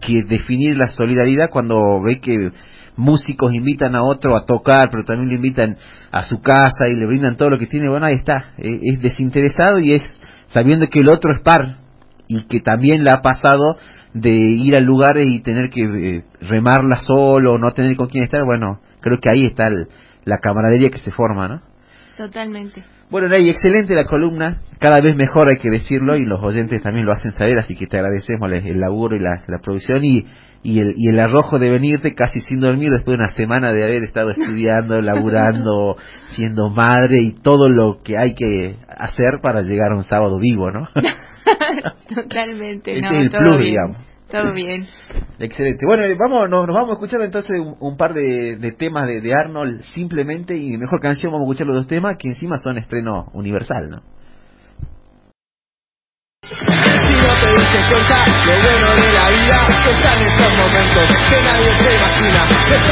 que 0.00 0.22
definir 0.22 0.76
la 0.76 0.88
solidaridad 0.88 1.50
cuando 1.50 2.00
ve 2.00 2.20
que 2.20 2.50
músicos 2.96 3.52
invitan 3.54 3.94
a 3.96 4.04
otro 4.04 4.36
a 4.36 4.44
tocar, 4.44 4.88
pero 4.90 5.04
también 5.04 5.30
le 5.30 5.36
invitan 5.36 5.76
a 6.10 6.22
su 6.22 6.40
casa 6.40 6.88
y 6.88 6.94
le 6.94 7.06
brindan 7.06 7.36
todo 7.36 7.50
lo 7.50 7.58
que 7.58 7.66
tiene, 7.66 7.88
bueno, 7.88 8.06
ahí 8.06 8.14
está, 8.14 8.52
e, 8.58 8.80
es 8.82 9.00
desinteresado 9.00 9.78
y 9.78 9.94
es 9.94 10.02
sabiendo 10.48 10.86
que 10.88 11.00
el 11.00 11.08
otro 11.08 11.34
es 11.34 11.42
par 11.42 11.78
y 12.28 12.46
que 12.46 12.60
también 12.60 13.02
le 13.02 13.10
ha 13.10 13.20
pasado 13.22 13.76
de 14.14 14.30
ir 14.30 14.76
al 14.76 14.84
lugar 14.84 15.18
y 15.18 15.40
tener 15.40 15.70
que 15.70 15.82
eh, 15.82 16.24
remarla 16.40 16.96
solo, 16.98 17.58
no 17.58 17.72
tener 17.72 17.96
con 17.96 18.08
quién 18.08 18.24
estar, 18.24 18.44
bueno, 18.44 18.80
creo 19.00 19.18
que 19.20 19.30
ahí 19.30 19.46
está 19.46 19.68
la 19.70 20.38
camaradería 20.38 20.90
que 20.90 20.98
se 20.98 21.10
forma, 21.10 21.48
¿no? 21.48 21.62
Totalmente. 22.16 22.84
Bueno, 23.10 23.28
Nay, 23.28 23.48
excelente 23.48 23.94
la 23.94 24.06
columna, 24.06 24.58
cada 24.78 25.00
vez 25.00 25.16
mejor 25.16 25.48
hay 25.48 25.56
que 25.56 25.68
decirlo 25.68 26.16
y 26.16 26.24
los 26.24 26.42
oyentes 26.42 26.82
también 26.82 27.04
lo 27.04 27.12
hacen 27.12 27.32
saber, 27.32 27.58
así 27.58 27.74
que 27.74 27.86
te 27.86 27.98
agradecemos 27.98 28.50
el, 28.52 28.80
laburo 28.80 29.16
y 29.16 29.18
la, 29.18 29.42
la 29.48 29.58
producción 29.58 30.04
y, 30.04 30.26
y, 30.62 30.78
el, 30.80 30.94
y 30.96 31.08
el 31.08 31.18
arrojo 31.18 31.58
de 31.58 31.70
venirte 31.70 32.14
casi 32.14 32.40
sin 32.40 32.60
dormir 32.60 32.90
después 32.90 33.16
de 33.16 33.24
una 33.24 33.32
semana 33.32 33.72
de 33.72 33.82
haber 33.82 34.04
estado 34.04 34.30
estudiando, 34.32 35.00
laburando, 35.00 35.96
siendo 36.28 36.68
madre 36.70 37.20
y 37.20 37.32
todo 37.32 37.68
lo 37.68 38.02
que 38.02 38.18
hay 38.18 38.34
que 38.34 38.76
hacer 38.88 39.40
para 39.42 39.62
llegar 39.62 39.92
a 39.92 39.96
un 39.96 40.04
sábado 40.04 40.38
vivo, 40.38 40.70
¿no? 40.70 40.88
Totalmente, 42.14 42.96
este 42.96 43.06
es 43.06 43.22
el 43.22 43.30
plus, 43.30 43.58
digamos. 43.58 43.96
Todo 44.30 44.54
bien. 44.54 44.80
Excelente. 45.38 45.84
Bueno, 45.84 46.04
eh, 46.04 46.16
vamos, 46.18 46.48
nos, 46.48 46.66
vamos 46.66 46.90
a 46.90 46.92
escuchar 46.94 47.20
entonces 47.20 47.54
un, 47.80 47.96
par 47.98 48.14
de, 48.14 48.74
temas 48.78 49.06
de, 49.06 49.20
de, 49.20 49.34
Arnold 49.34 49.82
simplemente 49.94 50.56
y 50.56 50.78
mejor 50.78 51.00
canción 51.00 51.32
vamos 51.32 51.46
a 51.46 51.50
escuchar 51.50 51.66
los 51.66 51.76
dos 51.76 51.86
temas 51.86 52.16
que 52.16 52.28
encima 52.28 52.56
son 52.56 52.78
estreno 52.78 53.26
universal, 53.34 53.90
¿no? 53.90 54.02
Si 56.44 56.56
no 56.56 57.28
te 57.38 57.56
diste 57.56 57.78
cuenta, 57.88 58.26
lo 58.46 58.52
bueno 58.62 58.94
de 58.96 59.12
la 59.12 59.30
vida 59.30 59.64
está 59.86 60.14
en 60.14 60.22
estos 60.22 60.56
momentos 60.56 61.08
que 61.30 61.40
nadie 61.40 61.76
se 61.78 61.94
imagina. 61.94 62.91